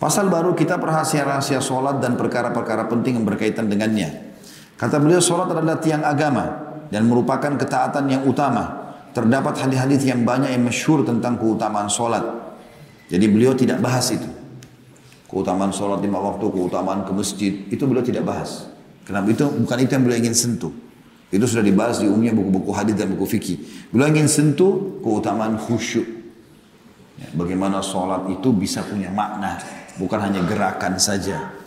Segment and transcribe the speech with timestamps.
[0.00, 4.32] Pasal baru kita rahasia-rahasia solat dan perkara-perkara penting yang berkaitan dengannya.
[4.80, 8.96] Kata beliau solat adalah tiang agama dan merupakan ketaatan yang utama.
[9.12, 12.24] Terdapat hadis-hadis yang banyak yang masyhur tentang keutamaan solat.
[13.12, 14.24] Jadi beliau tidak bahas itu.
[15.28, 18.72] Keutamaan solat lima waktu, keutamaan ke masjid, itu beliau tidak bahas.
[19.04, 19.44] Kenapa itu?
[19.52, 20.72] Bukan itu yang beliau ingin sentuh.
[21.28, 23.56] Itu sudah dibahas di umumnya buku-buku hadis dan buku fikih.
[23.92, 26.08] Beliau ingin sentuh keutamaan khusyuk.
[27.20, 29.60] Ya, bagaimana sholat itu bisa punya makna,
[30.00, 31.60] bukan hanya gerakan saja.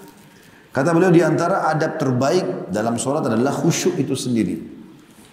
[0.73, 4.57] Kata beliau di antara adab terbaik dalam sholat adalah khusyuk itu sendiri.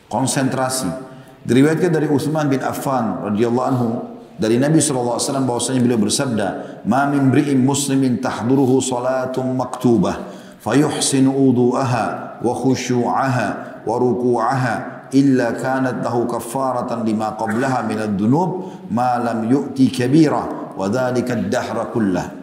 [0.05, 1.09] Konsentrasi.
[1.41, 3.89] Diriwayatkan dari Utsman bin Affan radhiyallahu anhu
[4.37, 5.17] dari Nabi SAW
[5.49, 6.49] bahwasanya beliau bersabda,
[6.85, 10.29] "Ma min bri'in muslimin tahduruhu salatun maktubah
[10.61, 13.49] fayuhsinu wudu'aha wa khusyu'aha
[13.89, 18.49] wa ruku'aha illa kanat lahu kaffaratan lima qablaha min ad-dunub
[18.93, 22.40] ma lam yu'ti kabira wa dhalika ad-dahra kullah."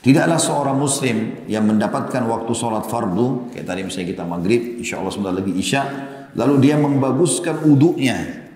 [0.00, 5.12] Tidaklah seorang muslim yang mendapatkan waktu sholat fardu, kayak tadi misalnya kita maghrib, insya Allah
[5.12, 5.82] sebentar lagi isya,
[6.40, 8.48] lalu dia membaguskan uduknya.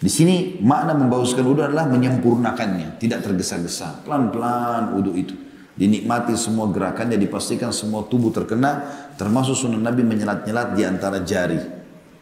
[0.00, 5.36] Di sini makna membaguskan uduk adalah menyempurnakannya, tidak tergesa-gesa, pelan-pelan uduk itu.
[5.76, 8.88] Dinikmati semua gerakannya, dipastikan semua tubuh terkena,
[9.20, 11.60] termasuk sunnah Nabi menyelat-nyelat di antara jari,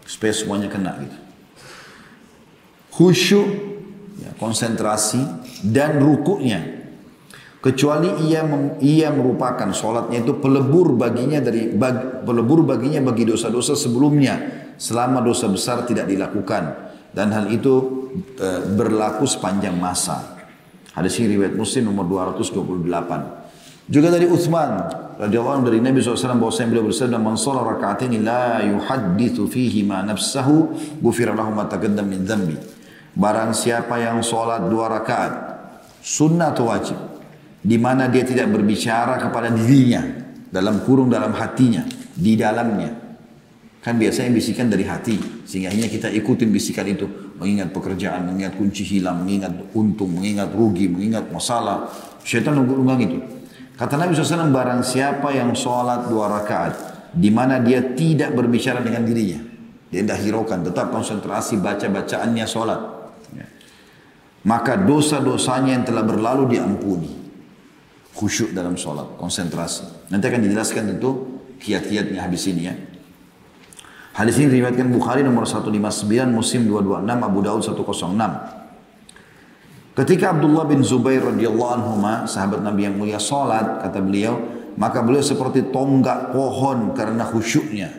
[0.03, 1.19] supaya semuanya kena gitu.
[2.91, 3.48] Khusyuk,
[4.19, 5.22] ya, konsentrasi,
[5.62, 6.81] dan rukuknya
[7.62, 8.42] kecuali ia
[8.82, 15.46] ia merupakan sholatnya itu pelebur baginya dari bag, pelebur baginya bagi dosa-dosa sebelumnya selama dosa
[15.46, 17.74] besar tidak dilakukan dan hal itu
[18.34, 20.42] e, berlaku sepanjang masa.
[20.92, 22.04] Hadis ini riwayat Muslim nomor
[22.34, 23.86] 228.
[23.86, 24.70] Juga dari Uthman
[25.22, 30.02] radhiyallahu anhu dari Nabi SAW bahwasanya beliau bersabda man shalla raka'ataini la yuhadditsu fihi ma
[30.02, 32.58] nafsahu ghufira lahu ma taqaddam min dhanbi.
[33.14, 35.32] Barang siapa yang sholat dua rakaat
[36.02, 37.11] sunnah atau wajib
[37.62, 40.02] di mana dia tidak berbicara kepada dirinya
[40.50, 43.00] dalam kurung dalam hatinya di dalamnya.
[43.82, 47.06] Kan biasanya bisikan dari hati sehingga hanya kita ikutin bisikan itu.
[47.38, 51.91] Mengingat pekerjaan mengingat kunci hilang mengingat untung mengingat rugi mengingat masalah.
[52.22, 53.19] Syaitan nunggu-nunggang itu.
[53.75, 56.75] Kata Nabi SAW barang siapa yang sholat dua rakaat
[57.10, 59.42] di mana dia tidak berbicara dengan dirinya
[59.92, 62.81] dia tidak hiraukan tetap konsentrasi baca bacaannya sholat.
[63.37, 63.47] Ya.
[64.48, 67.22] maka dosa-dosanya yang telah berlalu diampuni
[68.12, 70.12] khusyuk dalam sholat, konsentrasi.
[70.12, 72.75] Nanti akan dijelaskan tentu kiat-kiatnya habis ini ya.
[74.12, 77.97] Hadis ini diriwayatkan Bukhari nomor 159, Muslim 226, Abu Daud 106.
[79.93, 81.97] Ketika Abdullah bin Zubair radhiyallahu anhu
[82.28, 84.37] sahabat Nabi yang mulia salat kata beliau,
[84.77, 87.93] maka beliau seperti tonggak pohon karena khusyuknya.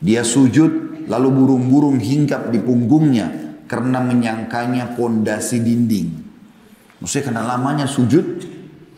[0.00, 6.08] Dia sujud lalu burung-burung hinggap di punggungnya karena menyangkanya pondasi dinding.
[7.00, 8.24] Maksudnya karena lamanya sujud,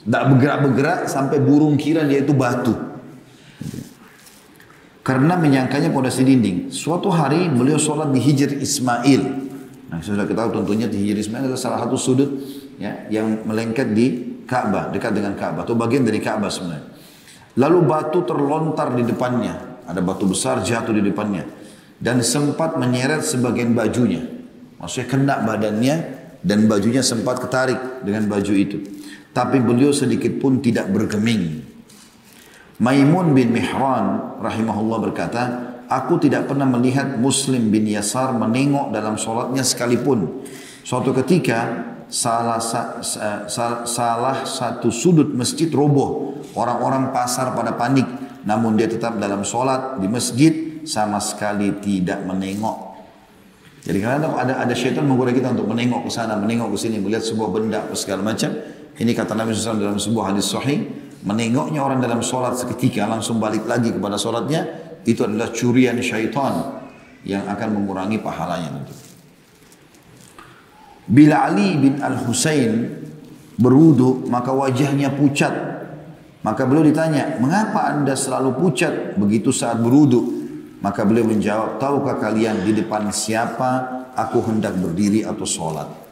[0.08, 2.72] tidak bergerak-bergerak sampai burung kira dia itu batu.
[5.04, 6.72] Karena menyangkanya pondasi dinding.
[6.72, 9.22] Suatu hari beliau sholat di Hijr Ismail.
[9.92, 12.28] Nah, sudah kita tahu tentunya di Hijr Ismail adalah salah satu sudut
[12.80, 14.06] ya, yang melengket di
[14.48, 16.88] Ka'bah, dekat dengan Ka'bah, atau bagian dari Ka'bah sebenarnya.
[17.60, 19.84] Lalu batu terlontar di depannya.
[19.84, 21.44] Ada batu besar jatuh di depannya.
[22.00, 24.24] Dan sempat menyeret sebagian bajunya.
[24.80, 25.96] Maksudnya kena badannya
[26.40, 28.97] dan bajunya sempat ketarik dengan baju itu.
[29.38, 31.62] Tapi beliau sedikit pun tidak bergeming.
[32.82, 35.42] Maimun bin Mihran rahimahullah berkata,
[35.86, 40.42] Aku tidak pernah melihat Muslim bin Yasar menengok dalam sholatnya sekalipun.
[40.82, 42.98] Suatu ketika salah, sa,
[43.46, 46.42] sa, salah satu sudut masjid roboh.
[46.58, 48.10] Orang-orang pasar pada panik.
[48.42, 52.88] Namun dia tetap dalam sholat di masjid sama sekali tidak menengok.
[53.86, 57.22] Jadi kadang ada ada syaitan menggoda kita untuk menengok ke sana, menengok ke sini, melihat
[57.22, 58.50] sebuah benda segala macam.
[58.98, 60.82] Ini kata Nabi SAW dalam sebuah hadis sahih,
[61.22, 64.66] menengoknya orang dalam sholat seketika langsung balik lagi kepada sholatnya,
[65.06, 66.82] itu adalah curian syaitan
[67.22, 68.94] yang akan mengurangi pahalanya nanti.
[71.08, 72.90] Bila Ali bin Al-Husain
[73.54, 75.54] berwudu, maka wajahnya pucat.
[76.42, 80.36] Maka beliau ditanya, mengapa anda selalu pucat begitu saat berwudu?
[80.82, 83.70] Maka beliau menjawab, tahukah kalian di depan siapa
[84.14, 86.07] aku hendak berdiri atau sholat?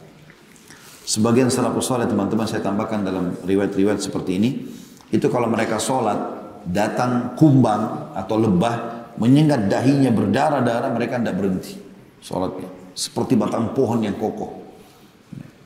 [1.07, 4.67] Sebagian salafus saleh teman-teman saya tambahkan dalam riwayat-riwayat seperti ini,
[5.07, 6.19] itu kalau mereka sholat,
[6.67, 11.79] datang kumbang atau lebah, menyengat dahinya berdarah-darah, mereka tidak berhenti
[12.19, 12.67] sholatnya.
[12.91, 14.51] Seperti batang pohon yang kokoh.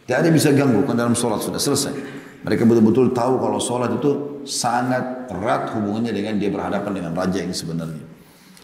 [0.05, 1.93] Tidak ada bisa ganggu, kan dalam sholat sudah selesai.
[2.45, 7.49] Mereka betul-betul tahu kalau sholat itu sangat erat hubungannya dengan dia berhadapan dengan raja yang
[7.49, 8.05] sebenarnya.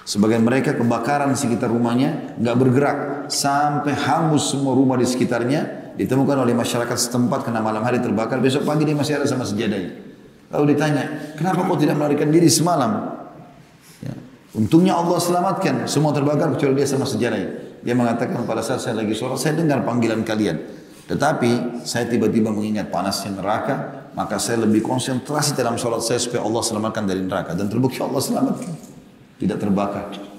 [0.06, 2.98] Sebagian mereka kebakaran sekitar rumahnya nggak bergerak
[3.34, 8.64] sampai hangus semua rumah di sekitarnya ditemukan oleh masyarakat setempat karena malam hari terbakar, besok
[8.70, 9.98] pagi dia masih ada sama sejadahnya.
[10.54, 13.20] Lalu ditanya, kenapa kau tidak melarikan diri semalam?
[14.00, 14.14] Ya.
[14.56, 17.82] Untungnya Allah selamatkan, semua terbakar kecuali dia sama sejadahnya.
[17.84, 20.62] Dia mengatakan pada saat saya lagi sholat, saya dengar panggilan kalian.
[21.08, 26.62] Tetapi saya tiba-tiba mengingat panasnya neraka, maka saya lebih konsentrasi dalam sholat saya supaya Allah
[26.64, 27.56] selamatkan dari neraka.
[27.56, 28.72] Dan terbukti Allah selamatkan.
[29.38, 30.37] Tidak terbakar.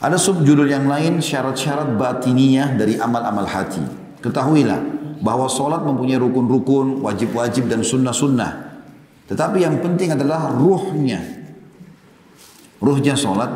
[0.00, 3.84] Ada subjudul yang lain syarat-syarat batiniyah dari amal-amal hati.
[4.24, 4.80] Ketahuilah
[5.20, 8.80] bahwa solat mempunyai rukun-rukun, wajib-wajib dan sunnah-sunnah.
[9.28, 11.20] Tetapi yang penting adalah ruhnya.
[12.80, 13.52] Ruhnya solat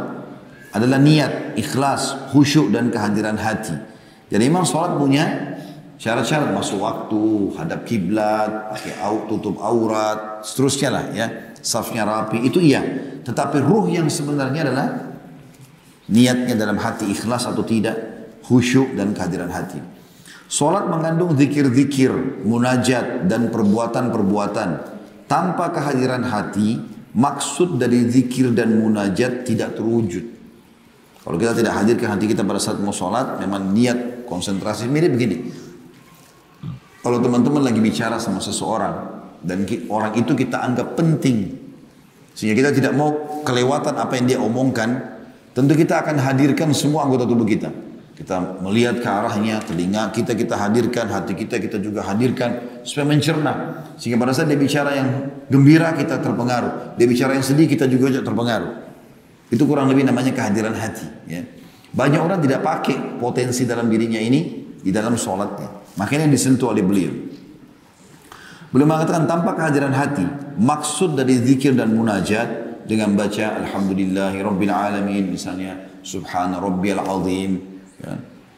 [0.76, 3.72] adalah niat, ikhlas, khusyuk dan kehadiran hati.
[4.28, 5.24] Jadi memang solat punya
[5.96, 11.26] syarat-syarat masuk waktu, hadap kiblat, pakai au, tutup aurat, seterusnya lah ya.
[11.64, 12.84] Safnya rapi, itu iya.
[13.24, 15.03] Tetapi ruh yang sebenarnya adalah
[16.04, 17.96] Niatnya dalam hati ikhlas atau tidak,
[18.44, 19.80] khusyuk dan kehadiran hati.
[20.44, 24.68] Solat mengandung zikir-zikir, munajat dan perbuatan-perbuatan.
[25.24, 26.76] Tanpa kehadiran hati,
[27.16, 30.24] maksud dari zikir dan munajat tidak terwujud.
[31.24, 35.48] Kalau kita tidak hadirkan hati kita pada saat mau sholat, memang niat konsentrasi mirip begini.
[37.00, 41.56] Kalau teman-teman lagi bicara sama seseorang dan orang itu kita anggap penting,
[42.36, 45.13] sehingga kita tidak mau kelewatan apa yang dia omongkan,
[45.54, 47.70] Tentu kita akan hadirkan semua anggota tubuh kita.
[48.14, 53.52] Kita melihat ke arahnya, telinga kita kita hadirkan, hati kita kita juga hadirkan supaya mencerna.
[53.98, 55.08] Sehingga pada saat dia bicara yang
[55.50, 58.82] gembira kita terpengaruh, dia bicara yang sedih kita juga terpengaruh.
[59.50, 61.06] Itu kurang lebih namanya kehadiran hati.
[61.30, 61.46] Ya.
[61.94, 65.94] Banyak orang tidak pakai potensi dalam dirinya ini di dalam sholatnya.
[65.94, 67.14] Makanya disentuh oleh beliau.
[68.74, 70.26] Beliau mengatakan tanpa kehadiran hati,
[70.58, 75.32] maksud dari zikir dan munajat dengan baca alhamdulillahi rabbil alamin.
[75.32, 77.80] Misalnya subhana rabbiyal azim.
[78.00, 78.14] Ya.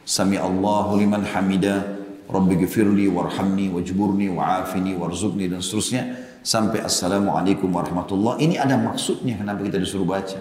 [0.06, 1.96] sami Allahu liman hamida.
[2.26, 6.02] Rabbi gfirli warhamni wajburni wa'afini warzuqni dan seterusnya.
[6.42, 10.38] Sampai assalamualaikum warahmatullah ini ada maksudnya kenapa kita disuruh baca.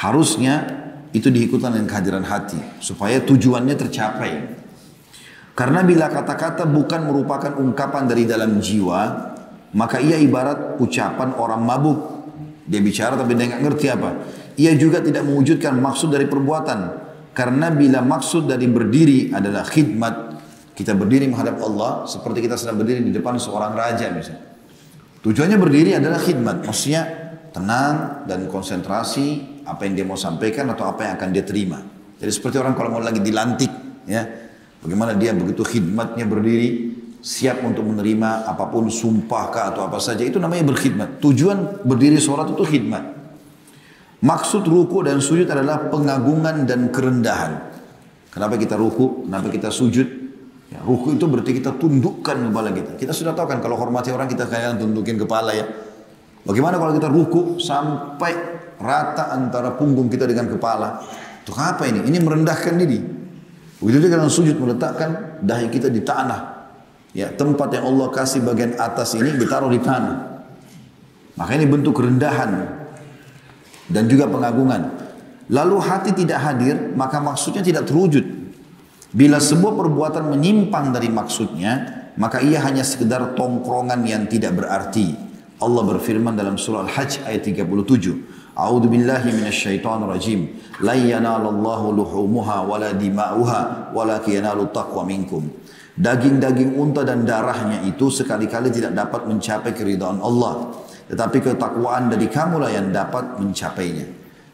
[0.00, 0.64] Harusnya
[1.12, 4.32] itu diikutan dengan kehadiran hati supaya tujuannya tercapai.
[5.54, 9.32] Karena bila kata-kata bukan merupakan ungkapan dari dalam jiwa
[9.74, 11.98] maka ia ibarat ucapan orang mabuk
[12.64, 14.10] dia bicara tapi dia nggak ngerti apa.
[14.56, 17.04] Ia juga tidak mewujudkan maksud dari perbuatan.
[17.34, 20.14] Karena bila maksud dari berdiri adalah khidmat,
[20.78, 24.54] kita berdiri menghadap Allah seperti kita sedang berdiri di depan seorang raja misalnya.
[25.24, 27.02] Tujuannya berdiri adalah khidmat, maksudnya
[27.50, 31.80] tenang dan konsentrasi apa yang dia mau sampaikan atau apa yang akan dia terima.
[32.20, 33.72] Jadi seperti orang kalau mau lagi dilantik,
[34.04, 34.22] ya,
[34.84, 36.70] bagaimana dia begitu khidmatnya berdiri,
[37.24, 41.24] siap untuk menerima apa pun sumpah kah atau apa saja itu namanya berkhidmat.
[41.24, 43.00] Tujuan berdiri sholat itu khidmat.
[44.20, 47.72] Maksud ruku dan sujud adalah pengagungan dan kerendahan.
[48.28, 49.24] Kenapa kita ruku?
[49.24, 50.04] Kenapa kita sujud?
[50.68, 52.92] Ya, ruku itu berarti kita tundukkan kepala kita.
[53.00, 55.64] Kita sudah tahu kan kalau hormati orang kita kayak tundukin kepala ya.
[56.44, 58.32] Bagaimana kalau kita ruku sampai
[58.76, 61.00] rata antara punggung kita dengan kepala?
[61.40, 62.04] Untuk apa ini?
[62.04, 63.00] Ini merendahkan diri.
[63.80, 66.53] Begitu juga dengan sujud meletakkan dahi kita di tanah.
[67.14, 70.42] Ya, tempat yang Allah kasih bagian atas ini ditaruh di tanah.
[71.38, 72.50] Maka ini bentuk kerendahan
[73.86, 74.90] dan juga pengagungan.
[75.46, 78.26] Lalu hati tidak hadir, maka maksudnya tidak terwujud.
[79.14, 81.72] Bila sebuah perbuatan menyimpang dari maksudnya,
[82.18, 85.14] maka ia hanya sekedar tongkrongan yang tidak berarti.
[85.62, 88.58] Allah berfirman dalam surah Al-Hajj ayat 37.
[88.58, 90.40] A'udzu billahi minasyaitonir rajim.
[90.82, 95.46] La yanalallahu luhumuha wala dima'uha walakin yanalu taqwa minkum.
[95.94, 100.74] Daging-daging unta dan darahnya itu sekali-kali tidak dapat mencapai keridhaan Allah.
[101.06, 104.02] Tetapi ketakwaan dari kamulah yang dapat mencapainya.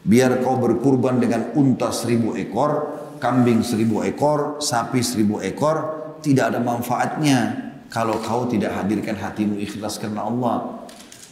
[0.05, 6.59] Biar kau berkurban dengan unta seribu ekor, kambing seribu ekor, sapi seribu ekor, tidak ada
[6.61, 10.85] manfaatnya kalau kau tidak hadirkan hatimu ikhlas karena Allah.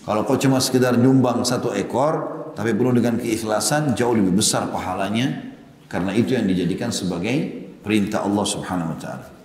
[0.09, 5.53] Kalau kau cuma sekedar nyumbang satu ekor, tapi penuh dengan keikhlasan, jauh lebih besar pahalanya.
[5.85, 9.38] Karena itu yang dijadikan sebagai perintah Allah subhanahu wa ta'ala.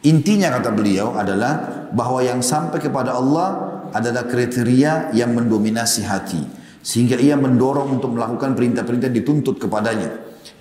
[0.00, 3.48] Intinya kata beliau adalah bahwa yang sampai kepada Allah
[3.92, 6.40] adalah kriteria yang mendominasi hati.
[6.80, 10.08] Sehingga ia mendorong untuk melakukan perintah-perintah dituntut kepadanya.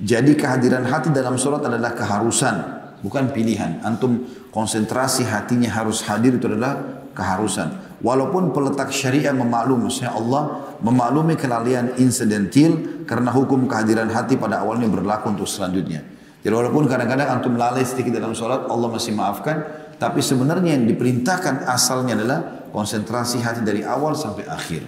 [0.03, 2.55] Jadi kehadiran hati dalam sholat adalah keharusan,
[2.99, 3.79] bukan pilihan.
[3.87, 7.99] Antum konsentrasi hatinya harus hadir itu adalah keharusan.
[8.03, 14.91] Walaupun peletak syariah memaklumi, maksudnya Allah memaklumi kelalaian insidentil karena hukum kehadiran hati pada awalnya
[14.91, 16.18] berlaku untuk selanjutnya.
[16.39, 19.57] Jadi walaupun kadang-kadang antum lalai sedikit dalam sholat, Allah masih maafkan.
[19.99, 22.39] Tapi sebenarnya yang diperintahkan asalnya adalah
[22.71, 24.81] konsentrasi hati dari awal sampai akhir.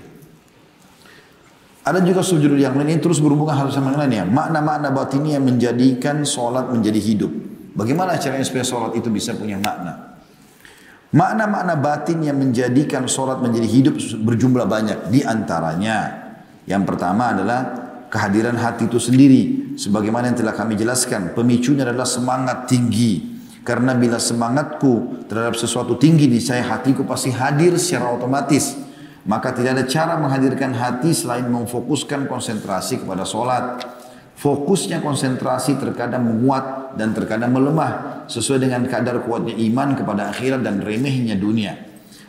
[1.81, 4.24] Ada juga sujud yang lain ini terus berhubungan hal sama yang lainnya.
[4.24, 7.31] Makna-makna batinnya menjadikan sholat menjadi hidup.
[7.74, 10.22] Bagaimana caranya supaya sholat itu bisa punya makna?
[11.12, 14.98] Makna-makna batin yang menjadikan sholat menjadi hidup berjumlah banyak.
[15.12, 15.98] Di antaranya,
[16.70, 17.81] yang pertama adalah
[18.12, 19.41] kehadiran hati itu sendiri.
[19.80, 23.39] Sebagaimana yang telah kami jelaskan, pemicunya adalah semangat tinggi.
[23.63, 28.75] Karena bila semangatku terhadap sesuatu tinggi di saya, hatiku pasti hadir secara otomatis.
[29.24, 33.86] Maka tidak ada cara menghadirkan hati selain memfokuskan konsentrasi kepada sholat.
[34.34, 40.82] Fokusnya konsentrasi terkadang menguat dan terkadang melemah sesuai dengan kadar kuatnya iman kepada akhirat dan
[40.82, 41.77] remehnya dunia.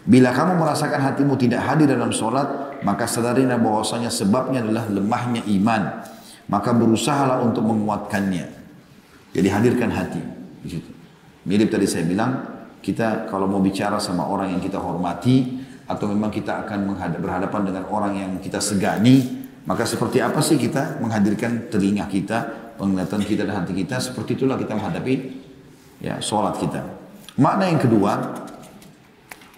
[0.05, 5.83] Bila kamu merasakan hatimu tidak hadir dalam sholat, maka sadarilah bahwasanya sebabnya adalah lemahnya iman.
[6.51, 8.47] Maka berusahalah untuk menguatkannya.
[9.33, 10.23] Jadi hadirkan hati.
[11.49, 12.33] Mirip tadi saya bilang,
[12.85, 17.85] kita kalau mau bicara sama orang yang kita hormati, atau memang kita akan berhadapan dengan
[17.93, 23.63] orang yang kita segani, maka seperti apa sih kita menghadirkan telinga kita, penglihatan kita dan
[23.63, 25.15] hati kita, seperti itulah kita menghadapi
[26.03, 26.81] ya sholat kita.
[27.39, 28.13] Makna yang kedua,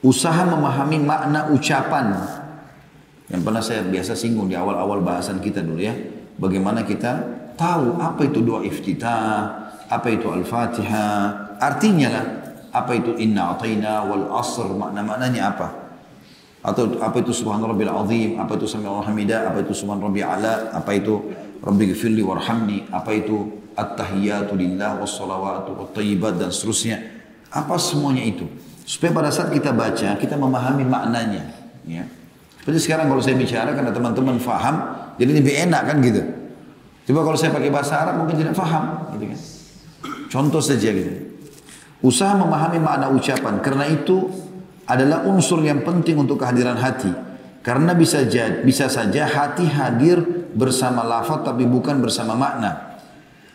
[0.05, 2.07] usaha memahami makna ucapan
[3.35, 5.91] yang pernah saya biasa singgung di awal-awal bahasan kita dulu ya.
[6.39, 7.19] Bagaimana kita
[7.59, 12.27] tahu apa itu doa iftitah, apa itu al-fatihah, artinya lah
[12.71, 15.69] apa itu inna ataina wal asr makna-maknanya apa
[16.65, 20.73] atau apa itu subhan rabbil azim, apa itu sami hamidah, apa itu subhan rabbi ala,
[20.73, 21.21] apa itu
[21.61, 27.05] rabbi gfirli warhamni, apa itu at-tahiyatu lillah wassalawatu wattayyibat dan seterusnya.
[27.53, 28.49] Apa semuanya itu?
[28.89, 31.53] Supaya pada saat kita baca, kita memahami maknanya.
[31.85, 32.09] Ya.
[32.65, 36.25] Seperti sekarang kalau saya bicara karena teman-teman faham, jadi lebih enak kan gitu.
[37.13, 39.41] Coba kalau saya pakai bahasa Arab mungkin tidak faham, gitu kan.
[40.33, 41.13] Contoh saja gitu.
[42.01, 44.33] Usaha memahami makna ucapan, karena itu
[44.89, 47.13] adalah unsur yang penting untuk kehadiran hati.
[47.61, 52.97] Karena bisa jad, bisa saja hati hadir bersama lafaz tapi bukan bersama makna.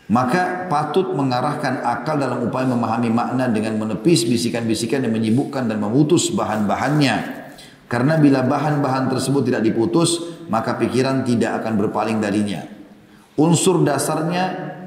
[0.06, 6.30] Maka patut mengarahkan akal dalam upaya memahami makna dengan menepis bisikan-bisikan yang menyibukkan dan memutus
[6.30, 7.39] bahan-bahannya.
[7.90, 12.62] Karena bila bahan-bahan tersebut tidak diputus, maka pikiran tidak akan berpaling darinya.
[13.34, 14.44] Unsur dasarnya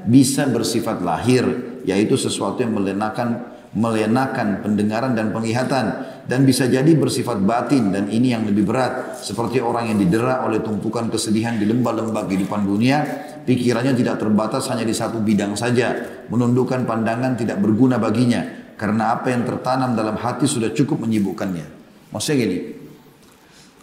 [0.08, 1.44] bisa bersifat lahir,
[1.84, 8.30] yaitu sesuatu yang melenakan melenakan pendengaran dan penglihatan dan bisa jadi bersifat batin dan ini
[8.30, 9.18] yang lebih berat.
[9.18, 13.02] Seperti orang yang didera oleh tumpukan kesedihan di lembah-lembah kehidupan dunia
[13.42, 15.92] pikirannya tidak terbatas hanya di satu bidang saja.
[16.30, 21.66] Menundukkan pandangan tidak berguna baginya karena apa yang tertanam dalam hati sudah cukup menyibukkannya.
[22.14, 22.83] Maksudnya gini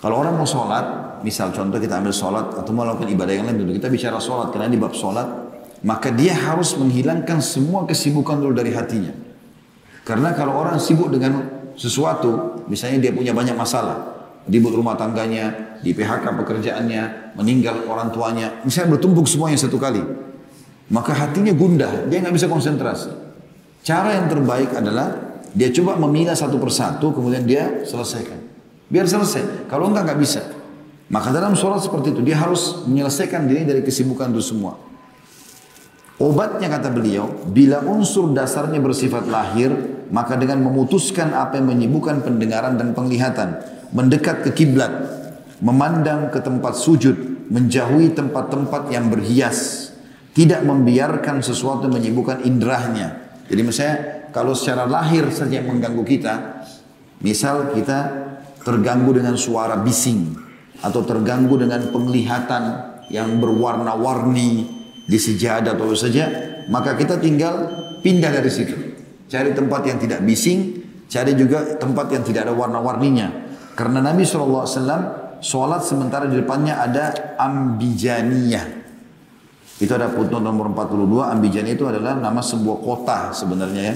[0.01, 3.77] kalau orang mau sholat misal contoh kita ambil sholat atau melakukan ibadah yang lain dulu
[3.77, 5.29] kita bicara sholat karena di bab sholat
[5.81, 9.13] maka dia harus menghilangkan semua kesibukan dulu dari hatinya
[10.01, 14.01] karena kalau orang sibuk dengan sesuatu, misalnya dia punya banyak masalah,
[14.50, 20.01] ribut rumah tangganya, di PHK pekerjaannya, meninggal orang tuanya, misalnya bertumpuk semuanya satu kali,
[20.89, 23.13] maka hatinya gundah, dia nggak bisa konsentrasi.
[23.86, 28.40] Cara yang terbaik adalah dia coba memilah satu persatu, kemudian dia selesaikan.
[28.91, 29.71] Biar selesai.
[29.71, 30.41] Kalau enggak nggak bisa.
[31.12, 34.75] Maka dalam sholat seperti itu, dia harus menyelesaikan diri dari kesibukan itu semua.
[36.21, 39.74] Obatnya kata beliau, bila unsur dasarnya bersifat lahir,
[40.12, 43.60] maka dengan memutuskan apa yang menyibukkan pendengaran dan penglihatan,
[43.91, 44.91] mendekat ke kiblat,
[45.60, 49.91] memandang ke tempat sujud, menjauhi tempat-tempat yang berhias,
[50.31, 53.36] tidak membiarkan sesuatu menyibukkan indrahnya.
[53.51, 53.98] Jadi misalnya
[54.31, 56.63] kalau secara lahir saja mengganggu kita,
[57.19, 58.30] misal kita
[58.62, 60.38] terganggu dengan suara bising
[60.82, 62.63] atau terganggu dengan penglihatan
[63.12, 66.25] yang berwarna-warni, di sejadah atau saja,
[66.72, 67.68] maka kita tinggal
[68.00, 68.75] pindah dari situ.
[69.27, 70.80] Cari tempat yang tidak bising,
[71.12, 73.27] cari juga tempat yang tidak ada warna-warninya.
[73.75, 74.68] Karena Nabi SAW
[75.44, 78.80] sholat sementara di depannya ada ambijaniyah.
[79.82, 83.96] Itu ada footnote nomor 42, ambijaniyah itu adalah nama sebuah kota sebenarnya ya.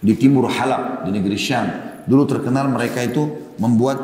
[0.00, 1.89] Di timur Halab, di negeri Syam.
[2.06, 3.98] Dulu terkenal mereka itu membuat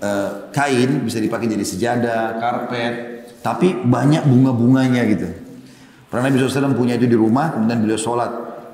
[0.00, 2.94] uh, kain, bisa dipakai jadi sejadah, karpet,
[3.44, 5.28] tapi banyak bunga-bunganya gitu.
[6.10, 8.30] Pernah Nabi SAW punya itu di rumah, kemudian beliau sholat.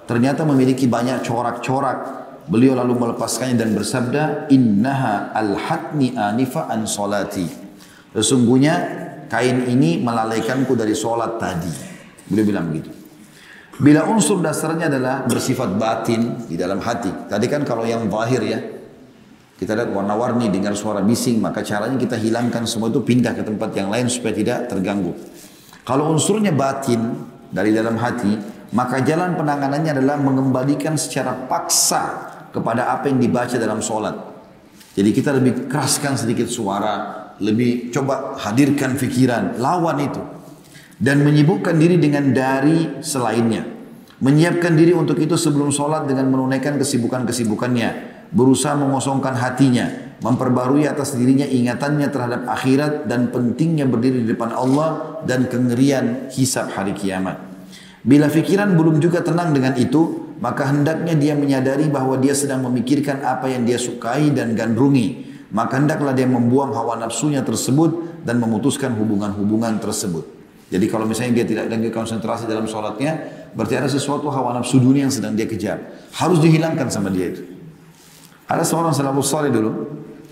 [0.08, 1.98] Ternyata memiliki banyak corak-corak.
[2.46, 7.46] Beliau lalu melepaskannya dan bersabda, Innaha al-hatni anifa an solati.
[8.12, 8.74] Sesungguhnya
[9.32, 11.72] kain ini melalaikanku dari sholat tadi.
[12.28, 13.01] Beliau bilang begitu.
[13.80, 17.08] Bila unsur dasarnya adalah bersifat batin di dalam hati.
[17.30, 18.60] Tadi kan kalau yang zahir ya,
[19.56, 23.70] kita lihat warna-warni, dengar suara bising, maka caranya kita hilangkan semua itu pindah ke tempat
[23.72, 25.16] yang lain supaya tidak terganggu.
[25.86, 27.16] Kalau unsurnya batin
[27.48, 28.36] dari dalam hati,
[28.76, 34.18] maka jalan penanganannya adalah mengembalikan secara paksa kepada apa yang dibaca dalam sholat.
[34.92, 40.22] Jadi kita lebih keraskan sedikit suara, lebih coba hadirkan fikiran, lawan itu.
[41.02, 43.66] Dan menyibukkan diri dengan dari selainnya.
[44.22, 47.90] Menyiapkan diri untuk itu sebelum sholat dengan menunaikan kesibukan-kesibukannya.
[48.30, 50.14] Berusaha mengosongkan hatinya.
[50.22, 56.70] Memperbarui atas dirinya ingatannya terhadap akhirat dan pentingnya berdiri di depan Allah dan kengerian hisab
[56.70, 57.34] hari kiamat.
[58.06, 63.26] Bila fikiran belum juga tenang dengan itu, maka hendaknya dia menyadari bahwa dia sedang memikirkan
[63.26, 65.34] apa yang dia sukai dan gandrungi.
[65.50, 70.41] Maka hendaklah dia membuang hawa nafsunya tersebut dan memutuskan hubungan-hubungan tersebut.
[70.72, 75.04] Jadi kalau misalnya dia tidak lagi konsentrasi dalam sholatnya, Berarti ada sesuatu hawa nafsu dunia
[75.04, 76.08] yang sedang dia kejar.
[76.16, 77.44] Harus dihilangkan sama dia itu.
[78.48, 79.72] Ada seorang salafus salih dulu.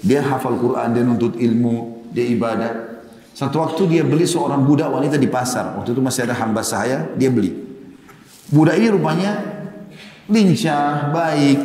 [0.01, 3.05] Dia hafal Quran, dia nuntut ilmu, dia ibadah.
[3.37, 5.77] Satu waktu dia beli seorang budak wanita di pasar.
[5.77, 7.53] Waktu itu masih ada hamba saya, dia beli.
[8.49, 9.33] Budak ini rupanya
[10.33, 11.61] lincah, baik.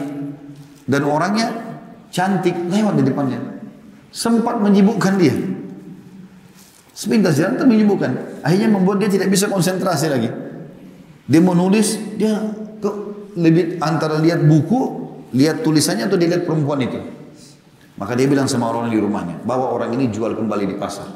[0.83, 1.47] Dan orangnya
[2.11, 3.39] cantik, lewat di depannya.
[4.11, 5.35] Sempat menyibukkan dia.
[6.95, 8.39] Sepintas jalan itu menyibukkan.
[8.39, 10.31] Akhirnya membuat dia tidak bisa konsentrasi lagi.
[11.27, 12.39] Dia mau nulis, dia
[12.79, 12.89] ke,
[13.35, 16.95] lebih antara lihat buku, lihat tulisannya atau dia lihat perempuan itu.
[17.99, 21.07] Maka dia bilang sama orang di rumahnya, bahwa orang ini jual kembali di pasar.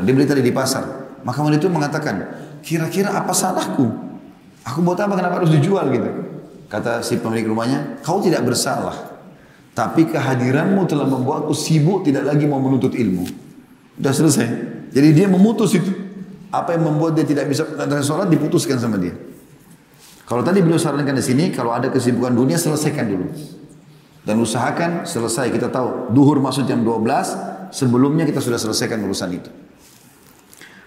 [0.00, 1.12] Dia beli tadi di pasar.
[1.28, 2.14] Maka wanita itu mengatakan,
[2.64, 3.84] kira-kira apa salahku?
[4.64, 6.08] Aku buat apa kenapa harus dijual gitu?
[6.72, 8.96] Kata si pemilik rumahnya, kau tidak bersalah.
[9.76, 13.49] Tapi kehadiranmu telah membuatku sibuk tidak lagi mau menuntut ilmu.
[13.98, 14.46] Sudah selesai.
[14.90, 15.90] Jadi dia memutus itu.
[16.50, 19.14] Apa yang membuat dia tidak bisa mengatakan sholat diputuskan sama dia.
[20.26, 23.26] Kalau tadi beliau sarankan di sini, kalau ada kesibukan dunia selesaikan dulu.
[24.26, 25.50] Dan usahakan selesai.
[25.50, 29.50] Kita tahu duhur masuk jam 12, sebelumnya kita sudah selesaikan urusan itu.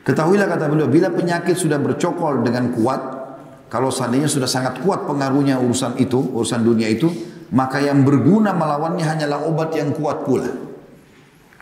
[0.03, 3.01] Ketahuilah kata beliau, bila penyakit sudah bercokol dengan kuat,
[3.71, 7.07] kalau seandainya sudah sangat kuat pengaruhnya urusan itu, urusan dunia itu,
[7.55, 10.51] maka yang berguna melawannya hanyalah obat yang kuat pula.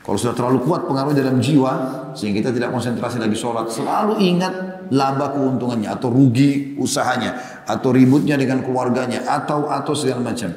[0.02, 1.74] Kalau sudah terlalu kuat pengaruh dalam jiwa,
[2.18, 4.54] sehingga kita tidak konsentrasi lagi sholat, selalu ingat
[4.90, 10.50] laba keuntungannya, atau rugi usahanya, atau ributnya dengan keluarganya, atau atau segala macam.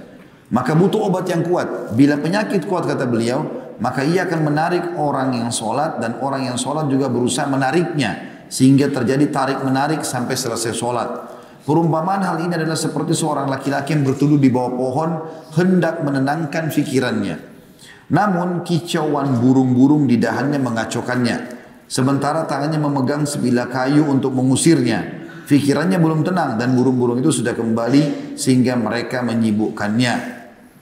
[0.49, 1.93] Maka butuh obat yang kuat.
[1.93, 3.45] Bila penyakit kuat kata beliau,
[3.83, 8.87] maka ia akan menarik orang yang sholat dan orang yang sholat juga berusaha menariknya sehingga
[8.93, 11.11] terjadi tarik menarik sampai selesai sholat.
[11.65, 15.11] Perumpamaan hal ini adalah seperti seorang laki-laki yang berteduh di bawah pohon
[15.57, 17.54] hendak menenangkan fikirannya.
[18.13, 21.37] Namun kicauan burung-burung di dahannya mengacaukannya.
[21.89, 25.25] Sementara tangannya memegang sebilah kayu untuk mengusirnya.
[25.45, 30.15] Fikirannya belum tenang dan burung-burung itu sudah kembali sehingga mereka menyibukkannya.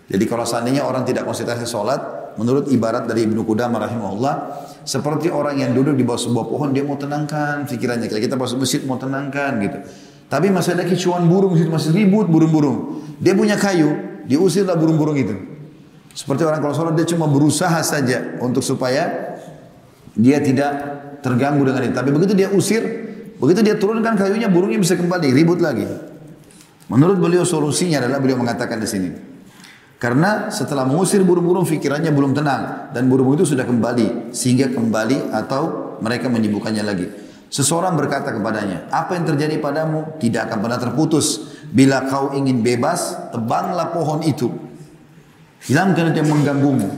[0.07, 1.99] Jadi kalau seandainya orang tidak konsentrasi sholat,
[2.39, 4.35] menurut ibarat dari Ibnu Qudamah rahimahullah,
[4.87, 8.07] seperti orang yang duduk di bawah sebuah pohon, dia mau tenangkan pikirannya.
[8.07, 9.79] Kalau kita masuk masjid mau tenangkan gitu.
[10.31, 13.03] Tapi masih ada kicauan burung, masih ribut burung-burung.
[13.19, 15.52] Dia punya kayu, diusirlah burung-burung itu.
[16.13, 19.37] Seperti orang kalau sholat dia cuma berusaha saja untuk supaya
[20.13, 20.73] dia tidak
[21.25, 21.95] terganggu dengan itu.
[21.97, 22.83] Tapi begitu dia usir,
[23.41, 25.89] begitu dia turunkan kayunya, burungnya bisa kembali, ribut lagi.
[26.93, 29.11] Menurut beliau solusinya adalah beliau mengatakan di sini.
[29.97, 35.95] Karena setelah mengusir burung-burung fikirannya belum tenang dan burung itu sudah kembali sehingga kembali atau
[36.03, 37.07] mereka menyibukkannya lagi.
[37.53, 41.55] Seseorang berkata kepadanya, apa yang terjadi padamu tidak akan pernah terputus.
[41.71, 44.51] Bila kau ingin bebas, tebanglah pohon itu.
[45.63, 46.89] Hilangkan itu yang mengganggumu.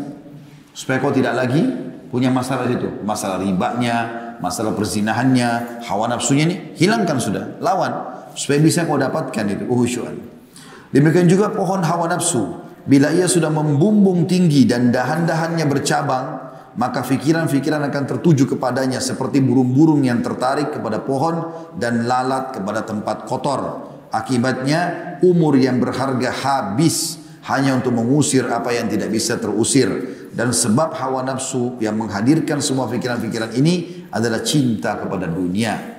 [0.73, 1.63] Supaya kau tidak lagi
[2.09, 2.89] punya masalah itu.
[3.05, 3.97] Masalah ribanya,
[4.41, 6.57] masalah perzinahannya, hawa nafsunya ini.
[6.79, 7.93] Hilangkan sudah, lawan.
[8.35, 10.17] Supaya bisa kau dapatkan itu, uhusyuan.
[10.91, 12.63] Demikian juga pohon hawa nafsu.
[12.85, 16.27] Bila ia sudah membumbung tinggi dan dahan-dahannya bercabang,
[16.77, 21.49] maka fikiran-fikiran akan tertuju kepadanya seperti burung-burung yang tertarik kepada pohon
[21.79, 23.91] dan lalat kepada tempat kotor.
[24.11, 29.89] Akibatnya umur yang berharga habis hanya untuk mengusir apa yang tidak bisa terusir
[30.33, 35.95] dan sebab hawa nafsu yang menghadirkan semua pikiran-pikiran ini adalah cinta kepada dunia.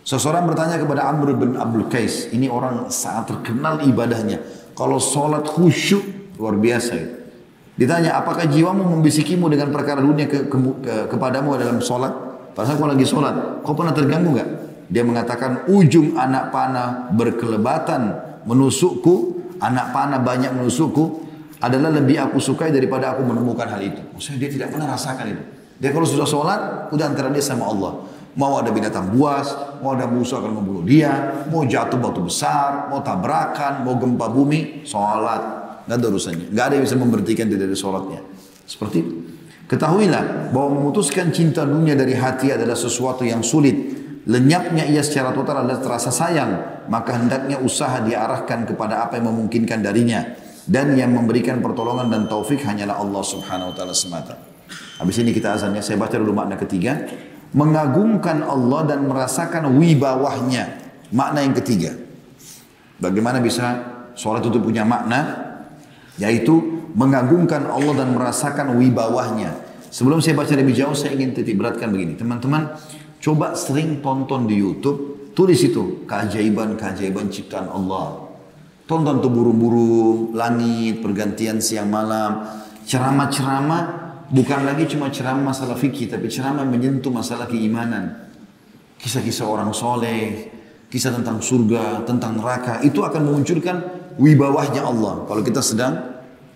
[0.00, 4.40] Seseorang bertanya kepada Amr bin Abdul Qais, ini orang sangat terkenal ibadahnya.
[4.72, 7.20] Kalau sholat khusyuk luar biasa.
[7.76, 12.12] Ditanya, apakah jiwamu membisikimu dengan perkara dunia ke, ke, ke, kepadamu dalam sholat?
[12.56, 14.50] Padahal kau lagi sholat, kau pernah terganggu nggak?
[14.90, 18.02] Dia mengatakan ujung anak panah berkelebatan
[18.48, 21.28] menusukku anak panah banyak menusukku
[21.60, 24.00] adalah lebih aku sukai daripada aku menemukan hal itu.
[24.16, 25.44] Maksudnya dia tidak pernah rasakan itu.
[25.80, 26.60] Dia kalau sudah sholat,
[26.92, 28.04] udah antara dia sama Allah.
[28.36, 33.04] Mau ada binatang buas, mau ada musuh akan membunuh dia, mau jatuh batu besar, mau
[33.04, 35.60] tabrakan, mau gempa bumi, sholat.
[35.88, 36.46] Gak ada urusannya.
[36.52, 38.20] Gak ada yang bisa memberhentikan dia dari sholatnya.
[38.64, 39.14] Seperti itu.
[39.66, 43.74] Ketahuilah bahwa memutuskan cinta dunia dari hati adalah sesuatu yang sulit
[44.28, 49.80] lenyapnya ia secara total adalah terasa sayang, maka hendaknya usaha diarahkan kepada apa yang memungkinkan
[49.80, 50.36] darinya
[50.68, 54.36] dan yang memberikan pertolongan dan taufik hanyalah Allah Subhanahu wa taala semata.
[55.00, 57.08] Habis ini kita azannya saya baca dulu makna ketiga,
[57.56, 60.78] mengagungkan Allah dan merasakan wibawahnya.
[61.10, 61.96] Makna yang ketiga.
[63.00, 63.80] Bagaimana bisa
[64.14, 65.48] sholat itu punya makna?
[66.20, 69.56] Yaitu mengagungkan Allah dan merasakan wibawahnya.
[69.90, 72.14] Sebelum saya baca lebih jauh, saya ingin titik beratkan begini.
[72.14, 72.78] Teman-teman,
[73.20, 78.26] coba sering tonton di Youtube, tulis itu, keajaiban-keajaiban ciptaan Allah.
[78.88, 82.42] Tonton tuh burung-burung, langit, pergantian siang malam,
[82.88, 83.82] ceramah-ceramah,
[84.34, 88.26] bukan lagi cuma ceramah masalah fikih, tapi ceramah menyentuh masalah keimanan.
[88.98, 90.50] Kisah-kisah orang soleh,
[90.90, 93.76] kisah tentang surga, tentang neraka, itu akan memunculkan
[94.18, 95.22] wibawahnya Allah.
[95.24, 96.10] Kalau kita sedang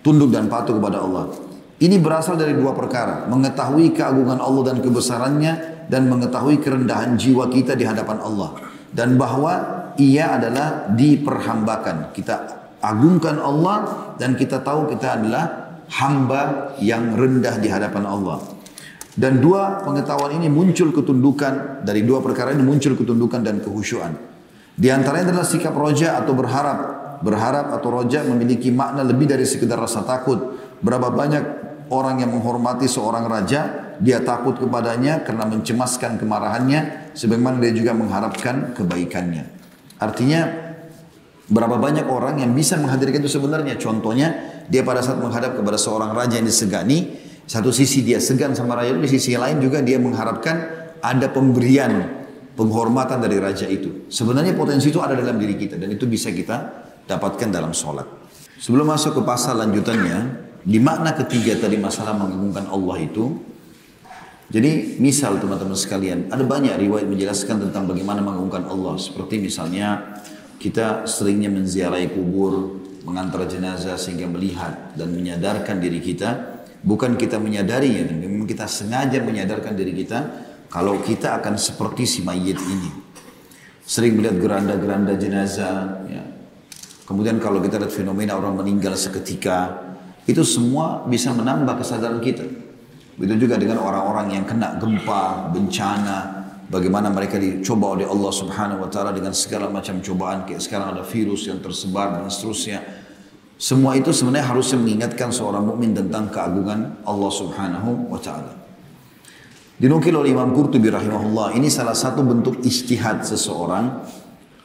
[0.05, 1.33] tunduk dan patuh kepada Allah.
[1.81, 3.27] Ini berasal dari dua perkara.
[3.27, 8.57] Mengetahui keagungan Allah dan kebesarannya dan mengetahui kerendahan jiwa kita di hadapan Allah.
[8.95, 9.53] Dan bahwa
[9.99, 12.15] ia adalah diperhambakan.
[12.15, 12.35] Kita
[12.83, 15.45] agungkan Allah dan kita tahu kita adalah
[15.91, 18.39] hamba yang rendah di hadapan Allah.
[19.15, 24.11] Dan dua pengetahuan ini muncul ketundukan, dari dua perkara ini muncul ketundukan dan kehusyuan.
[24.75, 26.79] Di antaranya adalah sikap roja atau berharap.
[27.23, 30.59] Berharap atau roja memiliki makna lebih dari sekedar rasa takut.
[30.83, 31.45] Berapa banyak
[31.95, 38.75] orang yang menghormati seorang raja, dia takut kepadanya karena mencemaskan kemarahannya, sebagaimana dia juga mengharapkan
[38.75, 39.45] kebaikannya.
[40.03, 40.41] Artinya,
[41.51, 43.77] berapa banyak orang yang bisa menghadirkan itu sebenarnya.
[43.77, 44.29] Contohnya,
[44.67, 48.97] dia pada saat menghadap kepada seorang raja yang disegani, satu sisi dia segan sama raja
[48.97, 52.25] di sisi lain juga dia mengharapkan ada pemberian
[52.57, 54.09] penghormatan dari raja itu.
[54.09, 58.09] Sebenarnya potensi itu ada dalam diri kita dan itu bisa kita dapatkan dalam sholat.
[58.57, 63.37] Sebelum masuk ke pasal lanjutannya, di makna ketiga tadi masalah mengagungkan Allah itu,
[64.53, 69.01] jadi misal teman-teman sekalian, ada banyak riwayat menjelaskan tentang bagaimana mengagungkan Allah.
[69.01, 70.21] Seperti misalnya
[70.61, 76.55] kita seringnya menziarahi kubur, mengantar jenazah sehingga melihat dan menyadarkan diri kita
[76.85, 80.21] Bukan kita menyadari ya, memang kita sengaja menyadarkan diri kita
[80.69, 82.93] kalau kita akan seperti si mayit ini.
[83.89, 86.21] Sering melihat geranda-geranda jenazah, ya.
[87.09, 89.81] Kemudian kalau kita lihat fenomena orang meninggal seketika,
[90.29, 92.45] itu semua bisa menambah kesadaran kita.
[93.15, 96.19] Begitu juga dengan orang-orang yang kena gempa, bencana,
[96.67, 101.07] bagaimana mereka dicoba oleh Allah Subhanahu wa taala dengan segala macam cobaan kayak sekarang ada
[101.07, 102.83] virus yang tersebar dan seterusnya
[103.55, 108.51] semua itu sebenarnya harusnya mengingatkan seorang mukmin tentang keagungan Allah Subhanahu wa taala.
[109.79, 114.07] Dinukil oleh Imam Qurtubi rahimahullah, ini salah satu bentuk istihad seseorang.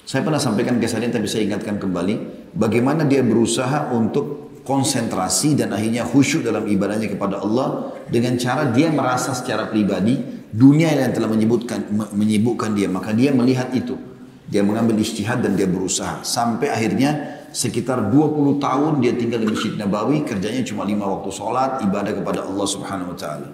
[0.06, 5.74] Saya pernah sampaikan ke saya tapi saya ingatkan kembali bagaimana dia berusaha untuk konsentrasi dan
[5.74, 10.22] akhirnya khusyuk dalam ibadahnya kepada Allah dengan cara dia merasa secara pribadi
[10.54, 12.86] dunia yang telah menyebutkan menyibukkan dia.
[12.86, 13.98] Maka dia melihat itu.
[14.46, 16.22] Dia mengambil istihad dan dia berusaha.
[16.22, 21.82] Sampai akhirnya sekitar 20 tahun dia tinggal di Masjid Nabawi, kerjanya cuma lima waktu sholat,
[21.86, 23.50] ibadah kepada Allah Subhanahu Wa Taala.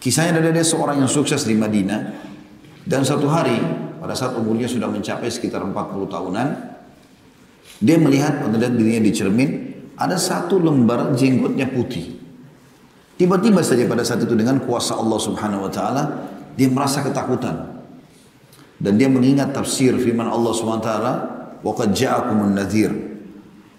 [0.00, 2.00] Kisahnya ada dia seorang yang sukses di Madinah
[2.84, 3.56] dan satu hari
[3.96, 5.72] pada saat umurnya sudah mencapai sekitar 40
[6.04, 6.48] tahunan,
[7.80, 12.16] dia melihat melihat dirinya di cermin ada satu lembar jenggotnya putih.
[13.16, 16.02] Tiba-tiba saja pada saat itu dengan kuasa Allah Subhanahu Wa Taala
[16.52, 17.80] dia merasa ketakutan
[18.76, 21.12] dan dia mengingat tafsir firman Allah Subhanahu Wa Taala,
[21.64, 22.92] "Waqad ja'akumun nadhir."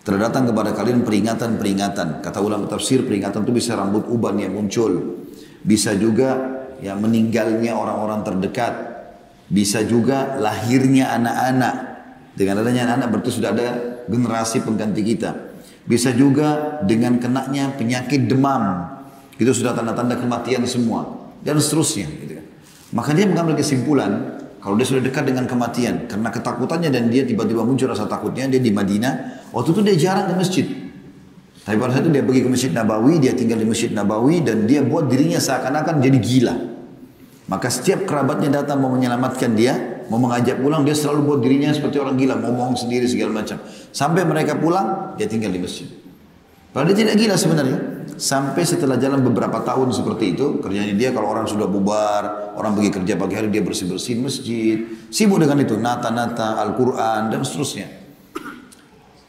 [0.01, 2.23] Telah kepada kalian peringatan-peringatan.
[2.23, 5.19] Kata ulama tafsir, peringatan itu bisa rambut uban yang muncul.
[5.67, 8.73] Bisa juga ya meninggalnya orang-orang terdekat.
[9.51, 11.75] Bisa juga lahirnya anak-anak.
[12.39, 13.67] Dengan adanya anak-anak berarti sudah ada
[14.07, 15.46] generasi pengganti kita.
[15.87, 18.91] Bisa juga dengan kenaknya penyakit demam.
[19.39, 21.31] Itu sudah tanda-tanda kematian semua.
[21.39, 22.11] Dan seterusnya.
[22.11, 22.45] Gitu kan.
[22.91, 27.63] Maka dia mengambil kesimpulan kalau dia sudah dekat dengan kematian, karena ketakutannya dan dia tiba-tiba
[27.63, 30.67] muncul rasa takutnya, dia di Madinah, waktu itu dia jarang ke masjid.
[31.63, 34.63] Tapi pada saat itu dia pergi ke Masjid Nabawi, dia tinggal di Masjid Nabawi dan
[34.67, 36.55] dia buat dirinya seakan-akan jadi gila.
[37.47, 41.99] Maka setiap kerabatnya datang mau menyelamatkan dia, mau mengajak pulang, dia selalu buat dirinya seperti
[41.99, 43.59] orang gila, ngomong sendiri segala macam.
[43.91, 45.87] Sampai mereka pulang, dia tinggal di masjid.
[46.71, 47.79] Padahal dia tidak gila sebenarnya.
[48.17, 52.89] Sampai setelah jalan beberapa tahun seperti itu, kerjanya dia kalau orang sudah bubar, orang pergi
[53.01, 54.77] kerja pagi hari dia bersih-bersih masjid,
[55.09, 57.87] sibuk dengan itu, nata-nata, Al-Quran, dan seterusnya.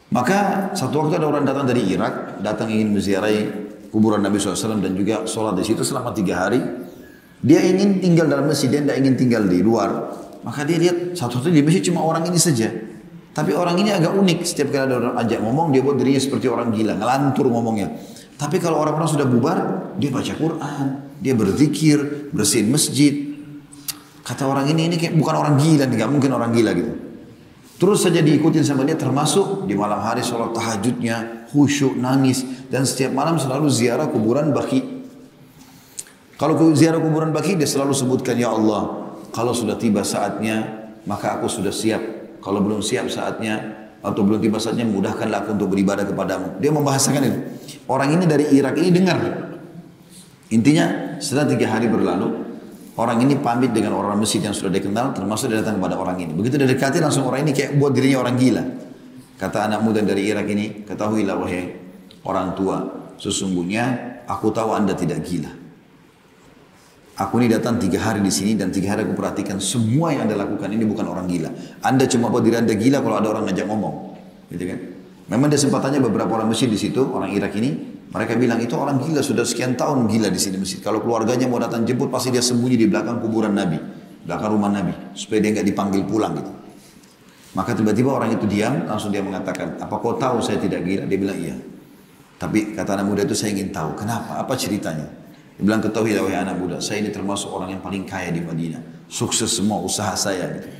[0.09, 4.93] Maka satu waktu ada orang datang dari Irak, datang ingin menziarahi kuburan Nabi SAW dan
[4.97, 6.61] juga sholat di situ selama tiga hari.
[7.39, 9.89] Dia ingin tinggal dalam masjid, dia tidak ingin tinggal di luar.
[10.43, 12.71] Maka dia lihat satu-satu di masjid cuma orang ini saja.
[13.35, 14.39] Tapi orang ini agak unik.
[14.43, 17.87] Setiap kali ada orang ajak ngomong, dia buat dirinya seperti orang gila, ngelantur ngomongnya.
[18.39, 19.57] Tapi kalau orang-orang sudah bubar,
[19.99, 20.85] dia baca Quran,
[21.19, 23.35] dia berzikir, bersihin masjid.
[24.23, 26.93] Kata orang ini, ini kayak bukan orang gila, nggak mungkin orang gila gitu.
[27.79, 32.43] Terus saja diikutin sama dia termasuk di malam hari sholat tahajudnya, khusyuk, nangis.
[32.67, 34.99] Dan setiap malam selalu ziarah kuburan baki.
[36.35, 41.49] Kalau ziarah kuburan baki dia selalu sebutkan, Ya Allah, kalau sudah tiba saatnya, maka aku
[41.49, 42.01] sudah siap.
[42.39, 46.55] Kalau belum siap saatnya, atau belum tiba saatnya mudahkanlah aku untuk beribadah kepadamu.
[46.63, 47.39] Dia membahasakan itu.
[47.91, 49.19] Orang ini dari Irak ini dengar.
[50.49, 52.31] Intinya setelah tiga hari berlalu,
[52.95, 56.31] orang ini pamit dengan orang masjid yang sudah dikenal, termasuk dia datang kepada orang ini.
[56.31, 58.63] Begitu dia dekati langsung orang ini kayak buat dirinya orang gila.
[59.35, 61.63] Kata anak muda dari Irak ini, ketahuilah wahai
[62.23, 62.83] orang tua,
[63.19, 63.83] sesungguhnya
[64.27, 65.58] aku tahu anda tidak gila.
[67.19, 70.39] Aku ini datang tiga hari di sini dan tiga hari aku perhatikan semua yang anda
[70.39, 71.51] lakukan ini bukan orang gila.
[71.83, 74.15] Anda cuma buat diri anda gila kalau ada orang ngajak ngomong,
[74.47, 74.79] gitu kan?
[75.27, 77.75] Memang dia sempat tanya beberapa orang masjid di situ, orang Irak ini,
[78.15, 80.79] mereka bilang itu orang gila sudah sekian tahun gila di sini masjid.
[80.79, 83.83] Kalau keluarganya mau datang jemput pasti dia sembunyi di belakang kuburan Nabi,
[84.23, 86.51] belakang rumah Nabi, supaya dia nggak dipanggil pulang gitu.
[87.51, 91.03] Maka tiba-tiba orang itu diam, langsung dia mengatakan, apa kau tahu saya tidak gila?
[91.03, 91.59] Dia bilang iya.
[92.39, 94.39] Tapi kata anak muda itu saya ingin tahu, kenapa?
[94.39, 95.18] Apa ceritanya?
[95.59, 98.79] Dia bilang ketahui wahai anak muda, saya ini termasuk orang yang paling kaya di Madinah.
[99.11, 100.71] Sukses semua usaha saya gitu.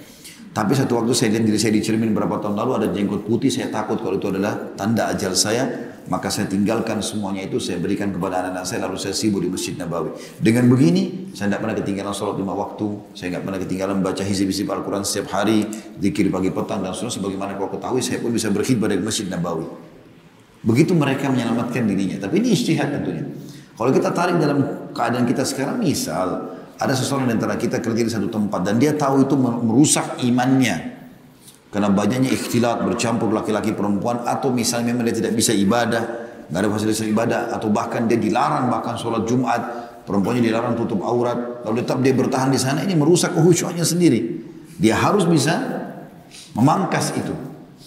[0.56, 3.52] Tapi satu waktu saya lihat diri saya di cermin berapa tahun lalu ada jenggot putih,
[3.52, 5.68] saya takut kalau itu adalah tanda ajal saya,
[6.08, 9.76] maka saya tinggalkan semuanya itu, saya berikan kepada anak-anak saya, lalu saya sibuk di Masjid
[9.76, 10.16] Nabawi.
[10.40, 14.72] Dengan begini, saya tidak pernah ketinggalan sholat lima waktu, saya tidak pernah ketinggalan baca hizib-hizib
[14.72, 15.68] Al-Quran setiap hari,
[16.02, 19.68] zikir pagi petang dan seterusnya, sebagaimana kau ketahui, saya pun bisa berkhidmat di Masjid Nabawi.
[20.66, 23.28] Begitu mereka menyelamatkan dirinya, tapi ini istihad tentunya.
[23.80, 28.12] Kalau kita tarik dalam keadaan kita sekarang, misal ada seseorang di antara kita kerja di
[28.12, 31.00] satu tempat dan dia tahu itu merusak imannya.
[31.72, 36.04] Karena banyaknya ikhtilat bercampur laki-laki perempuan atau misalnya memang dia tidak bisa ibadah,
[36.52, 39.62] nggak ada fasilitas ibadah atau bahkan dia dilarang bahkan sholat Jumat,
[40.04, 44.20] perempuannya dilarang tutup aurat, lalu tetap dia bertahan di sana ini merusak kehusyuannya sendiri.
[44.76, 45.56] Dia harus bisa
[46.52, 47.32] memangkas itu.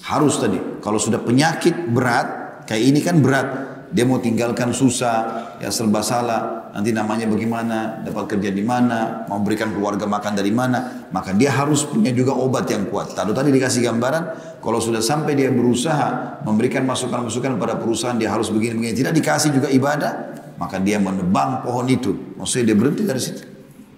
[0.09, 0.57] Harus tadi.
[0.81, 6.72] Kalau sudah penyakit berat, kayak ini kan berat, dia mau tinggalkan susah, ya serba salah,
[6.72, 11.52] nanti namanya bagaimana, dapat kerja di mana, mau berikan keluarga makan dari mana, maka dia
[11.52, 13.12] harus punya juga obat yang kuat.
[13.12, 14.22] Tadi tadi dikasih gambaran,
[14.64, 19.68] kalau sudah sampai dia berusaha memberikan masukan-masukan pada perusahaan, dia harus begini-begini, tidak dikasih juga
[19.68, 20.12] ibadah,
[20.57, 22.33] maka dia menebang pohon itu.
[22.40, 23.44] Maksudnya dia berhenti dari situ.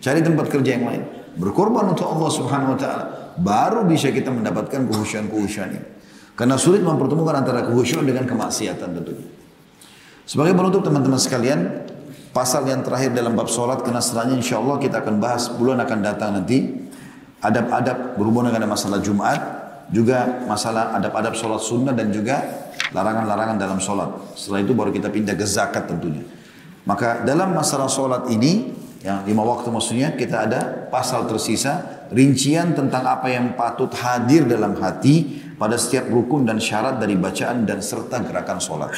[0.03, 1.03] Cari tempat kerja yang lain.
[1.39, 3.05] Berkorban untuk Allah subhanahu wa ta'ala.
[3.39, 5.87] Baru bisa kita mendapatkan kehusuan-kehusuan ini.
[6.35, 9.34] Karena sulit mempertemukan antara kehusuan dengan kemaksiatan tentunya.
[10.25, 11.85] Sebagai penutup teman-teman sekalian,
[12.33, 15.99] pasal yang terakhir dalam bab solat karena setelahnya insya Allah kita akan bahas bulan akan
[16.01, 16.89] datang nanti
[17.45, 19.41] adab-adab berhubungan dengan masalah Jumat,
[19.93, 22.41] juga masalah adab-adab solat sunnah dan juga
[22.97, 24.33] larangan-larangan dalam solat.
[24.33, 26.25] Setelah itu baru kita pindah ke zakat tentunya.
[26.89, 28.73] Maka dalam masalah solat ini,
[29.05, 34.73] yang lima waktu maksudnya, kita ada pasal tersisa, rincian tentang apa yang patut hadir dalam
[34.81, 38.93] hati pada setiap rukun dan syarat dari bacaan dan serta gerakan solat.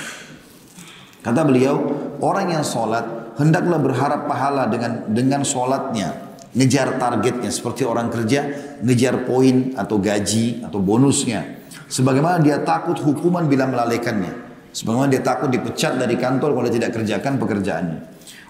[1.26, 1.74] Kata beliau,
[2.22, 6.22] orang yang sholat hendaklah berharap pahala dengan dengan sholatnya.
[6.54, 8.46] Ngejar targetnya seperti orang kerja
[8.80, 11.66] ngejar poin atau gaji atau bonusnya.
[11.90, 14.46] Sebagaimana dia takut hukuman bila melalaikannya.
[14.70, 17.98] Sebagaimana dia takut dipecat dari kantor kalau tidak kerjakan pekerjaannya.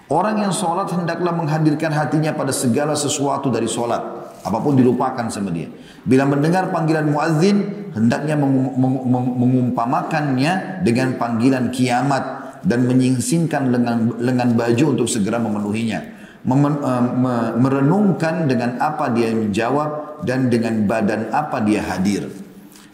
[0.07, 3.99] Orang yang sholat hendaklah menghadirkan hatinya pada segala sesuatu dari sholat.
[4.45, 5.67] Apa pun dilupakan sama dia.
[6.07, 15.07] Bila mendengar panggilan muazzin, hendaknya mengumpamakannya dengan panggilan kiamat dan menyingsingkan lengan, lengan baju untuk
[15.09, 16.17] segera memenuhinya.
[16.47, 22.31] Mem, uh, merenungkan dengan apa dia menjawab dan dengan badan apa dia hadir.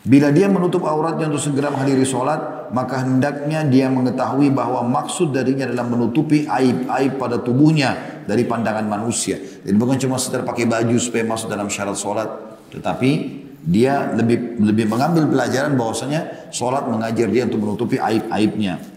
[0.03, 5.63] Bila dia menutup auratnya untuk segera menghadiri sholat, maka hendaknya dia mengetahui bahwa maksud darinya
[5.63, 9.39] adalah menutupi aib-aib pada tubuhnya dari pandangan manusia.
[9.39, 12.27] Jadi bukan cuma sekedar pakai baju supaya masuk dalam syarat sholat,
[12.75, 13.11] tetapi
[13.63, 18.92] dia lebih lebih mengambil pelajaran bahwasanya sholat mengajar dia untuk menutupi aib-aibnya.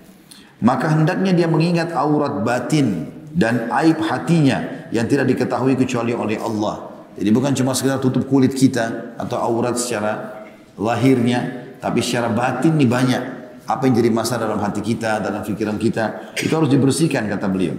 [0.64, 6.88] Maka hendaknya dia mengingat aurat batin dan aib hatinya yang tidak diketahui kecuali oleh Allah.
[7.16, 10.44] Jadi bukan cuma sekedar tutup kulit kita atau aurat secara
[10.80, 13.22] lahirnya, tapi secara batin ini banyak.
[13.66, 17.76] Apa yang jadi masalah dalam hati kita, dalam pikiran kita, itu harus dibersihkan kata beliau.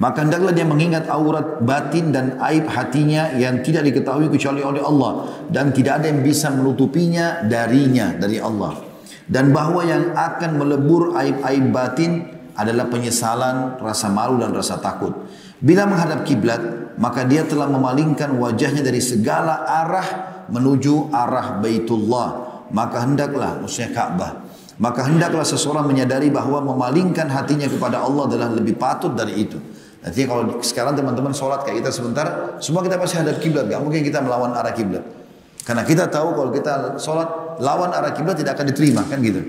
[0.00, 5.44] Maka hendaklah dia mengingat aurat batin dan aib hatinya yang tidak diketahui kecuali oleh Allah
[5.52, 8.89] dan tidak ada yang bisa menutupinya darinya dari Allah
[9.30, 12.26] dan bahwa yang akan melebur aib-aib batin
[12.58, 15.14] adalah penyesalan, rasa malu dan rasa takut.
[15.62, 16.58] Bila menghadap kiblat,
[16.98, 20.08] maka dia telah memalingkan wajahnya dari segala arah
[20.50, 22.28] menuju arah Baitullah.
[22.74, 24.50] Maka hendaklah, maksudnya Ka'bah.
[24.82, 29.60] Maka hendaklah seseorang menyadari bahwa memalingkan hatinya kepada Allah adalah lebih patut dari itu.
[30.00, 33.68] Nanti kalau sekarang teman-teman sholat kayak kita sebentar, semua kita pasti hadap kiblat.
[33.68, 35.19] Gak mungkin kita melawan arah kiblat.
[35.64, 39.40] Karena kita tahu kalau kita sholat lawan arah kiblat tidak akan diterima kan gitu.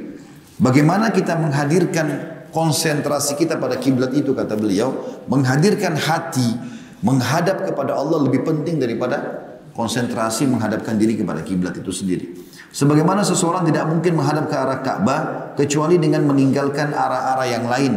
[0.61, 2.07] Bagaimana kita menghadirkan
[2.51, 6.53] konsentrasi kita pada kiblat itu kata beliau, menghadirkan hati
[7.01, 9.41] menghadap kepada Allah lebih penting daripada
[9.73, 12.25] konsentrasi menghadapkan diri kepada kiblat itu sendiri.
[12.71, 15.21] Sebagaimana seseorang tidak mungkin menghadap ke arah Ka'bah
[15.59, 17.93] kecuali dengan meninggalkan arah-arah yang lain.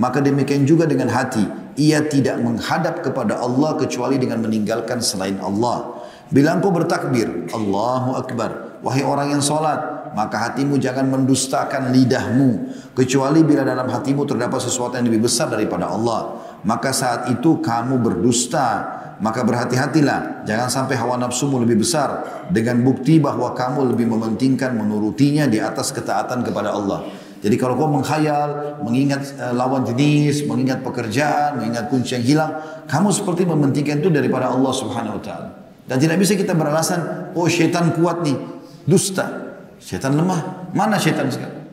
[0.00, 1.44] Maka demikian juga dengan hati.
[1.76, 5.99] Ia tidak menghadap kepada Allah kecuali dengan meninggalkan selain Allah.
[6.30, 8.80] Bila engkau bertakbir, Allahu Akbar.
[8.86, 12.70] Wahai orang yang sholat, maka hatimu jangan mendustakan lidahmu.
[12.94, 16.38] Kecuali bila dalam hatimu terdapat sesuatu yang lebih besar daripada Allah.
[16.62, 23.20] Maka saat itu kamu berdusta maka berhati-hatilah jangan sampai hawa nafsumu lebih besar dengan bukti
[23.20, 27.04] bahwa kamu lebih mementingkan menurutinya di atas ketaatan kepada Allah.
[27.40, 32.52] Jadi kalau kau menghayal, mengingat uh, lawan jenis, mengingat pekerjaan, mengingat kunci yang hilang,
[32.84, 35.59] kamu seperti mementingkan itu daripada Allah Subhanahu wa taala.
[35.90, 38.38] Dan tidak bisa kita beralasan, oh syaitan kuat nih,
[38.86, 39.58] dusta.
[39.82, 40.70] Syaitan lemah.
[40.70, 41.66] Mana syaitan sekarang?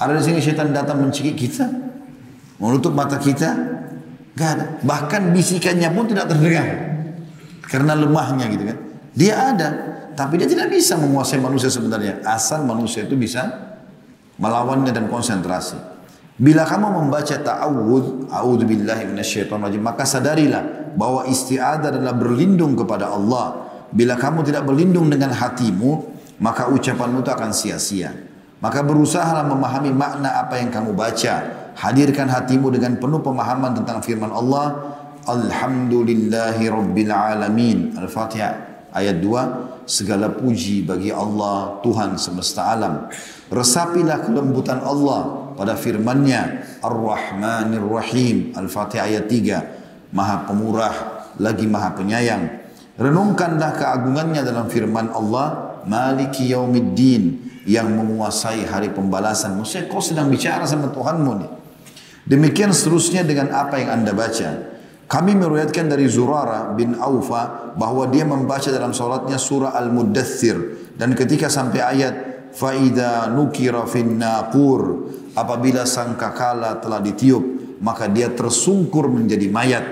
[0.00, 1.68] Ada di sini syaitan datang mencekik kita,
[2.56, 3.52] menutup mata kita,
[4.32, 4.66] Gak ada.
[4.80, 6.66] Bahkan bisikannya pun tidak terdengar.
[7.68, 8.78] Karena lemahnya gitu kan.
[9.12, 9.68] Dia ada.
[10.12, 12.24] Tapi dia tidak bisa menguasai manusia sebenarnya.
[12.24, 13.48] Asal manusia itu bisa
[14.40, 15.91] melawannya dan konsentrasi.
[16.40, 23.68] Bila kamu membaca ta'awud, a'udhu billahi rajim, maka sadarilah bahwa isti'adah adalah berlindung kepada Allah.
[23.92, 26.08] Bila kamu tidak berlindung dengan hatimu,
[26.40, 28.16] maka ucapanmu itu akan sia-sia.
[28.64, 31.34] Maka berusahalah memahami makna apa yang kamu baca.
[31.76, 34.96] Hadirkan hatimu dengan penuh pemahaman tentang firman Allah.
[35.28, 37.92] Alhamdulillahi Rabbil Alamin.
[37.98, 43.10] Al-Fatihah ayat 2 segala puji bagi Allah Tuhan semesta alam.
[43.50, 46.42] Resapilah kelembutan Allah pada firman-Nya
[46.82, 50.94] Ar-Rahmanir Rahim Al-Fatihah ayat 3 Maha Pemurah
[51.40, 52.42] lagi Maha Penyayang
[53.00, 59.58] renungkanlah keagungannya dalam firman Allah Maliki Yaumiddin yang menguasai hari pembalasan.
[59.58, 61.50] Maksudnya kau sedang bicara sama Tuhanmu nih.
[62.22, 64.72] Demikian seterusnya dengan apa yang anda baca.
[65.10, 70.56] Kami meriwayatkan dari Zurara bin Aufa bahwa dia membaca dalam solatnya surah Al-Muddathir
[70.96, 72.14] dan ketika sampai ayat
[72.56, 79.84] faida nukira fin naqur apabila sangkakala telah ditiup maka dia tersungkur menjadi mayat.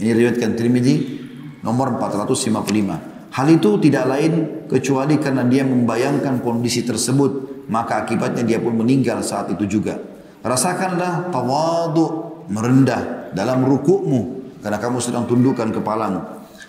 [0.00, 0.94] Ini riwayatkan Tirmidzi
[1.60, 3.34] nomor 455.
[3.34, 4.32] Hal itu tidak lain
[4.70, 10.00] kecuali karena dia membayangkan kondisi tersebut maka akibatnya dia pun meninggal saat itu juga.
[10.44, 12.04] Rasakanlah tawadu
[12.48, 16.20] merendah dalam rukukmu karena kamu sedang tundukkan kepalamu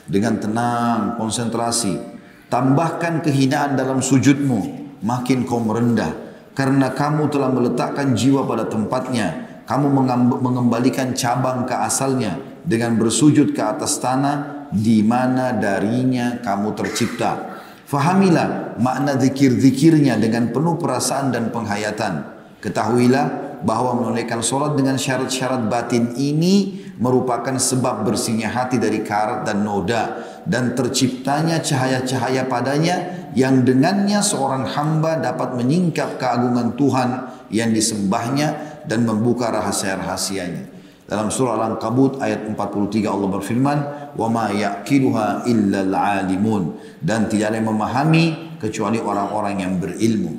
[0.07, 2.17] dengan tenang, konsentrasi.
[2.45, 4.59] Tambahkan kehinaan dalam sujudmu,
[5.01, 6.24] makin kau merendah
[6.55, 9.59] karena kamu telah meletakkan jiwa pada tempatnya.
[9.65, 9.91] Kamu
[10.39, 17.61] mengembalikan cabang ke asalnya dengan bersujud ke atas tanah di mana darinya kamu tercipta.
[17.85, 22.33] Fahamilah makna zikir-zikirnya dengan penuh perasaan dan penghayatan.
[22.61, 29.67] Ketahuilah bahwa menunaikan solat dengan syarat-syarat batin ini merupakan sebab bersihnya hati dari karat dan
[29.67, 37.09] noda dan terciptanya cahaya-cahaya padanya yang dengannya seorang hamba dapat menyingkap keagungan Tuhan
[37.51, 40.75] yang disembahnya dan membuka rahasia-rahasianya.
[41.05, 43.77] Dalam surah Al-Ankabut ayat 43 Allah berfirman,
[44.17, 50.33] "Wa ma yaqiluha illa al-alimun." Dan tidak ada yang memahami kecuali orang-orang yang berilmu.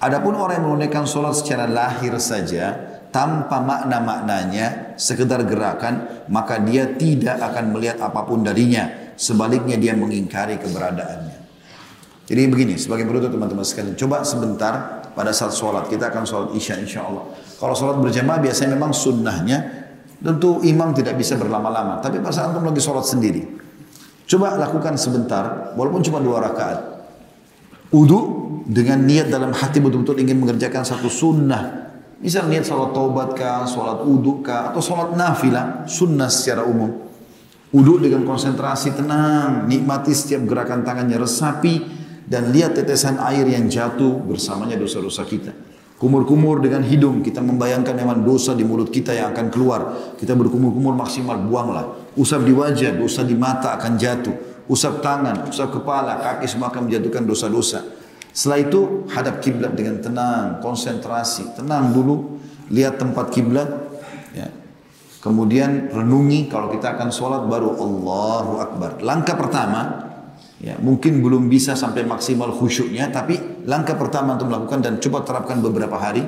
[0.00, 2.72] Adapun orang yang menunaikan solat secara lahir saja
[3.12, 9.14] tanpa makna-maknanya, sekedar gerakan, maka dia tidak akan melihat apa pun darinya.
[9.14, 11.38] Sebaliknya dia mengingkari keberadaannya.
[12.28, 16.76] Jadi begini, sebagai penutup teman-teman sekalian, coba sebentar pada saat sholat, kita akan sholat isya
[16.76, 17.24] insya Allah.
[17.56, 19.88] Kalau sholat berjamaah biasanya memang sunnahnya,
[20.20, 22.04] tentu imam tidak bisa berlama-lama.
[22.04, 23.48] Tapi pada saat antum lagi sholat sendiri,
[24.28, 27.00] coba lakukan sebentar, walaupun cuma dua rakaat.
[27.88, 28.20] Udu
[28.68, 31.87] dengan niat dalam hati betul-betul ingin mengerjakan satu sunnah.
[32.18, 34.02] Misal niat salat taubat kah, salat
[34.42, 36.90] kah, atau salat nafilah, sunnah secara umum.
[37.70, 41.86] Uduk dengan konsentrasi tenang, nikmati setiap gerakan tangannya resapi,
[42.26, 45.54] dan lihat tetesan air yang jatuh bersamanya dosa-dosa kita.
[45.98, 49.80] Kumur-kumur dengan hidung, kita membayangkan memang dosa di mulut kita yang akan keluar.
[50.14, 52.14] Kita berkumur-kumur maksimal, buanglah.
[52.18, 54.34] Usap di wajah, dosa di mata akan jatuh.
[54.70, 57.97] Usap tangan, usap kepala, kaki semua akan menjatuhkan dosa-dosa.
[58.38, 58.80] Setelah itu
[59.10, 62.38] hadap kiblat dengan tenang, konsentrasi, tenang dulu,
[62.70, 63.66] lihat tempat kiblat,
[64.30, 64.46] ya.
[65.18, 69.02] Kemudian renungi kalau kita akan sholat baru Allahu Akbar.
[69.02, 70.06] Langkah pertama,
[70.62, 75.58] ya mungkin belum bisa sampai maksimal khusyuknya, tapi langkah pertama untuk melakukan dan coba terapkan
[75.58, 76.22] beberapa hari,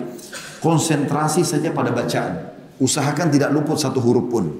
[0.58, 2.50] konsentrasi saja pada bacaan.
[2.82, 4.50] Usahakan tidak luput satu huruf pun.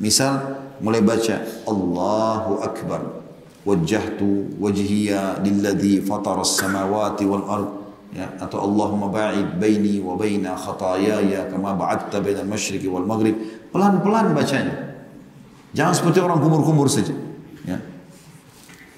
[0.00, 0.40] Misal
[0.80, 1.36] mulai baca
[1.68, 3.23] Allahu Akbar
[3.64, 7.70] wajjahtu wajhiya lilladzi fatara as-samawati wal ard
[8.14, 13.34] ya atau Allahumma ba'id baini wa baina khataayaya kama ba'adta bainal masyriqi wal maghrib
[13.74, 14.94] pelan-pelan bacanya
[15.74, 17.16] jangan seperti orang kumur-kumur saja
[17.66, 17.80] ya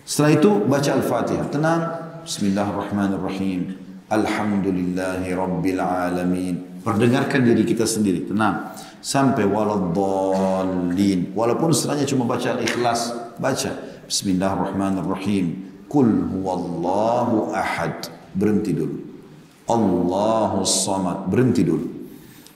[0.04, 1.82] setelah itu baca al-fatihah tenang
[2.26, 3.78] Bismillahirrahmanirrahim.
[4.10, 6.82] Alhamdulillahi Rabbil Alamin.
[6.82, 8.74] Perdengarkan diri kita sendiri, tenang.
[8.98, 11.30] Sampai waladhalin.
[11.30, 13.95] Walaupun setelahnya cuma baca ikhlas, baca.
[14.06, 15.46] Bismillahirrahmanirrahim.
[15.90, 18.06] Kul huwallahu ahad.
[18.38, 19.02] Berhenti dulu.
[19.66, 21.26] Allahu samad.
[21.26, 21.86] Berhenti dulu.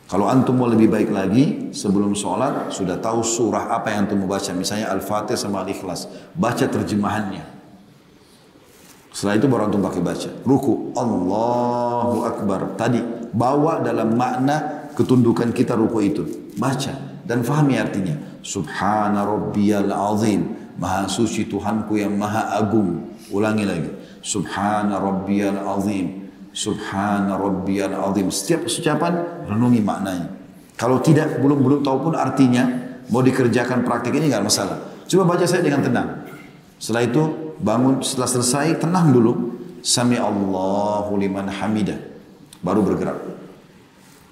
[0.06, 4.30] Kalau antum mau lebih baik lagi, sebelum sholat sudah tahu surah apa yang antum mau
[4.30, 4.50] baca.
[4.54, 6.06] Misalnya Al-Fatih sama Al-Ikhlas.
[6.34, 7.42] Baca terjemahannya.
[9.10, 10.30] Setelah itu baru antum pakai baca.
[10.46, 10.94] Ruku.
[10.94, 12.78] Allahu Akbar.
[12.78, 13.02] Tadi
[13.34, 16.22] bawa dalam makna ketundukan kita ruku itu.
[16.58, 18.14] Baca dan fahami artinya.
[18.42, 20.59] Subhana rabbiyal azim.
[20.78, 23.16] Maha suci Tuhanku yang maha agung.
[23.32, 23.90] Ulangi lagi.
[24.20, 26.30] Subhana rabbiyal azim.
[26.52, 28.28] Subhana rabbiyal azim.
[28.28, 30.28] Setiap ucapan renungi maknanya.
[30.76, 32.64] Kalau tidak belum belum tahu pun artinya
[33.12, 34.80] mau dikerjakan praktik ini nggak masalah.
[35.04, 36.08] Coba baca saya dengan tenang.
[36.80, 37.22] Setelah itu
[37.60, 39.32] bangun setelah selesai tenang dulu.
[39.80, 41.96] Sami Allahu liman hamidah.
[42.60, 43.16] Baru bergerak.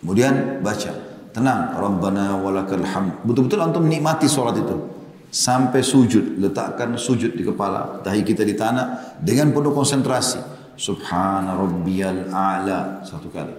[0.01, 0.93] Kemudian baca.
[1.32, 1.76] Tenang.
[1.76, 3.24] Rabbana walakal hamd.
[3.24, 4.97] Betul-betul antum nikmati sholat itu.
[5.29, 6.41] Sampai sujud.
[6.41, 8.01] Letakkan sujud di kepala.
[8.01, 9.18] Dahi kita di tanah.
[9.20, 10.41] Dengan penuh konsentrasi.
[10.79, 13.05] Subhana rabbiyal a'la.
[13.05, 13.53] Satu kali.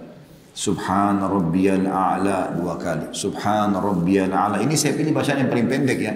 [0.50, 2.52] Subhana rabbiyal a'la.
[2.54, 3.14] Dua kali.
[3.14, 4.58] Subhana rabbiyal a'la.
[4.60, 6.14] Ini saya pilih bacaan yang paling pendek ya.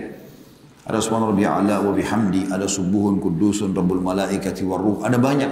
[0.84, 5.00] Ada subhana rabbi ala wa bihamdi, ada subuhun kudusun rabbul malaikati waruh.
[5.00, 5.50] Ada banyak.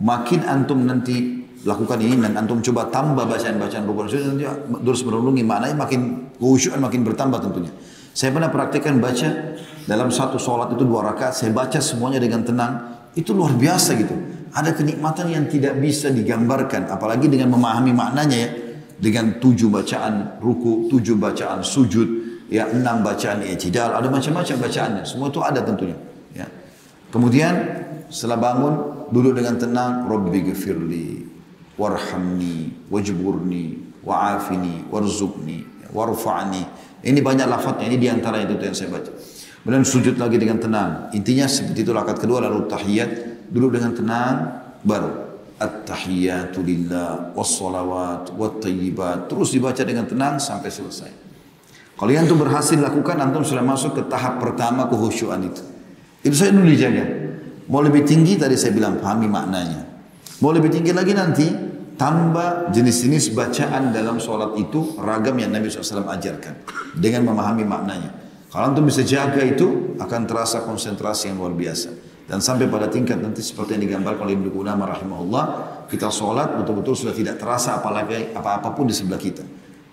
[0.00, 4.48] Makin antum nanti lakukan ini dan antum coba tambah bacaan-bacaan rukun sujud nanti
[4.80, 7.68] terus merenungi maknanya makin khusyuan makin bertambah tentunya.
[8.10, 12.72] Saya pernah praktikkan baca dalam satu sholat itu dua rakaat saya baca semuanya dengan tenang
[13.14, 14.14] itu luar biasa gitu.
[14.50, 18.50] Ada kenikmatan yang tidak bisa digambarkan apalagi dengan memahami maknanya ya
[19.00, 22.08] dengan tujuh bacaan ruku, tujuh bacaan sujud,
[22.52, 25.02] ya enam bacaan i'tidal, ada macam-macam bacaannya.
[25.08, 25.96] Semua itu ada tentunya.
[26.36, 26.44] Ya.
[27.08, 27.54] Kemudian
[28.12, 28.74] setelah bangun
[29.08, 31.08] duduk dengan tenang, Rabbi gfirli
[31.80, 36.89] warhamni wajburni wa'afini warzuqni warfa'ni.
[37.00, 39.08] Ini banyak lafadznya, ini di antara itu yang saya baca.
[39.60, 41.12] Kemudian sujud lagi dengan tenang.
[41.12, 43.10] Intinya seperti itu rakaat kedua lalu tahiyat,
[43.52, 44.34] duduk dengan tenang,
[44.84, 45.30] baru
[45.60, 48.32] at-tahiyatu lillah was-salawat.
[49.28, 51.12] Terus dibaca dengan tenang sampai selesai.
[52.00, 55.60] Kalau yang itu berhasil lakukan, antum sudah masuk ke tahap pertama kehusyuan itu.
[56.24, 57.04] Itu saya dulu dijaga.
[57.68, 59.84] Mau lebih tinggi tadi saya bilang pahami maknanya.
[60.40, 61.46] Mau lebih tinggi lagi nanti
[62.00, 66.64] tambah jenis-jenis bacaan dalam sholat itu ragam yang Nabi SAW ajarkan
[66.96, 68.16] dengan memahami maknanya.
[68.48, 71.92] Kalau antum bisa jaga itu akan terasa konsentrasi yang luar biasa.
[72.24, 75.44] Dan sampai pada tingkat nanti seperti yang digambarkan oleh Ibnu Qudamah rahimahullah,
[75.92, 79.44] kita sholat betul-betul sudah tidak terasa apalagi apa-apapun di sebelah kita.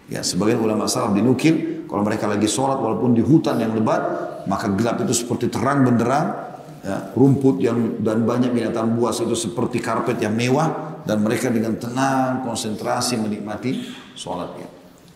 [0.07, 3.99] Ya, sebagian ulama salaf dinukil kalau mereka lagi sholat walaupun di hutan yang lebat,
[4.47, 6.47] maka gelap itu seperti terang benderang.
[6.87, 11.79] Ya, rumput yang dan banyak binatang buas itu seperti karpet yang mewah dan mereka dengan
[11.79, 14.67] tenang konsentrasi menikmati sholatnya.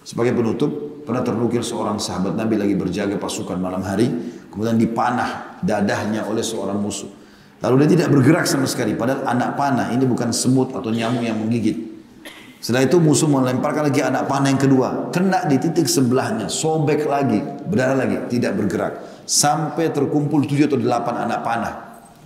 [0.08, 4.08] Sebagai penutup, pernah ternukil seorang sahabat Nabi lagi berjaga pasukan malam hari,
[4.48, 7.12] kemudian dipanah dadahnya oleh seorang musuh.
[7.62, 11.38] Lalu dia tidak bergerak sama sekali, padahal anak panah ini bukan semut atau nyamuk yang
[11.38, 11.92] menggigit.
[12.62, 15.10] Setelah itu musuh melemparkan lagi anak panah yang kedua.
[15.10, 16.46] Kena di titik sebelahnya.
[16.46, 17.42] Sobek lagi.
[17.42, 18.30] Berdarah lagi.
[18.30, 19.26] Tidak bergerak.
[19.26, 21.74] Sampai terkumpul tujuh atau delapan anak panah.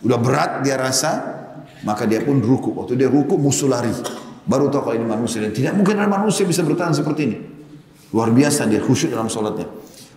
[0.04, 1.45] Udah berat dia rasa.
[1.86, 2.74] Maka dia pun ruku.
[2.74, 3.94] Waktu dia ruku musuh lari.
[4.46, 5.40] Baru tahu kalau ini manusia.
[5.46, 7.38] Dan tidak mungkin ada manusia bisa bertahan seperti ini.
[8.12, 9.70] Luar biasa dia khusyuk dalam sholatnya.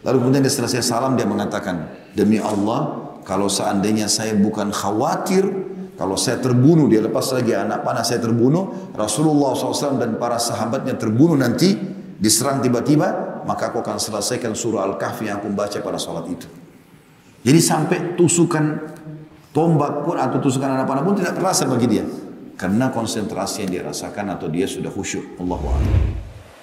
[0.02, 2.08] Lalu kemudian dia selesai salam dia mengatakan.
[2.16, 8.06] Demi Allah kalau seandainya saya bukan khawatir kalau saya terbunuh, dia lepas lagi anak panah
[8.06, 11.74] saya terbunuh, Rasulullah SAW dan para sahabatnya terbunuh nanti,
[12.22, 16.46] diserang tiba-tiba, maka aku akan selesaikan surah Al-Kahfi yang aku baca pada sholat itu.
[17.42, 18.94] Jadi sampai tusukan
[19.58, 22.06] tombak pun atau tusukan anak panah pun tidak terasa bagi dia.
[22.54, 25.34] Karena konsentrasi yang dia rasakan atau dia sudah khusyuk.
[25.42, 26.27] Allahu Akbar.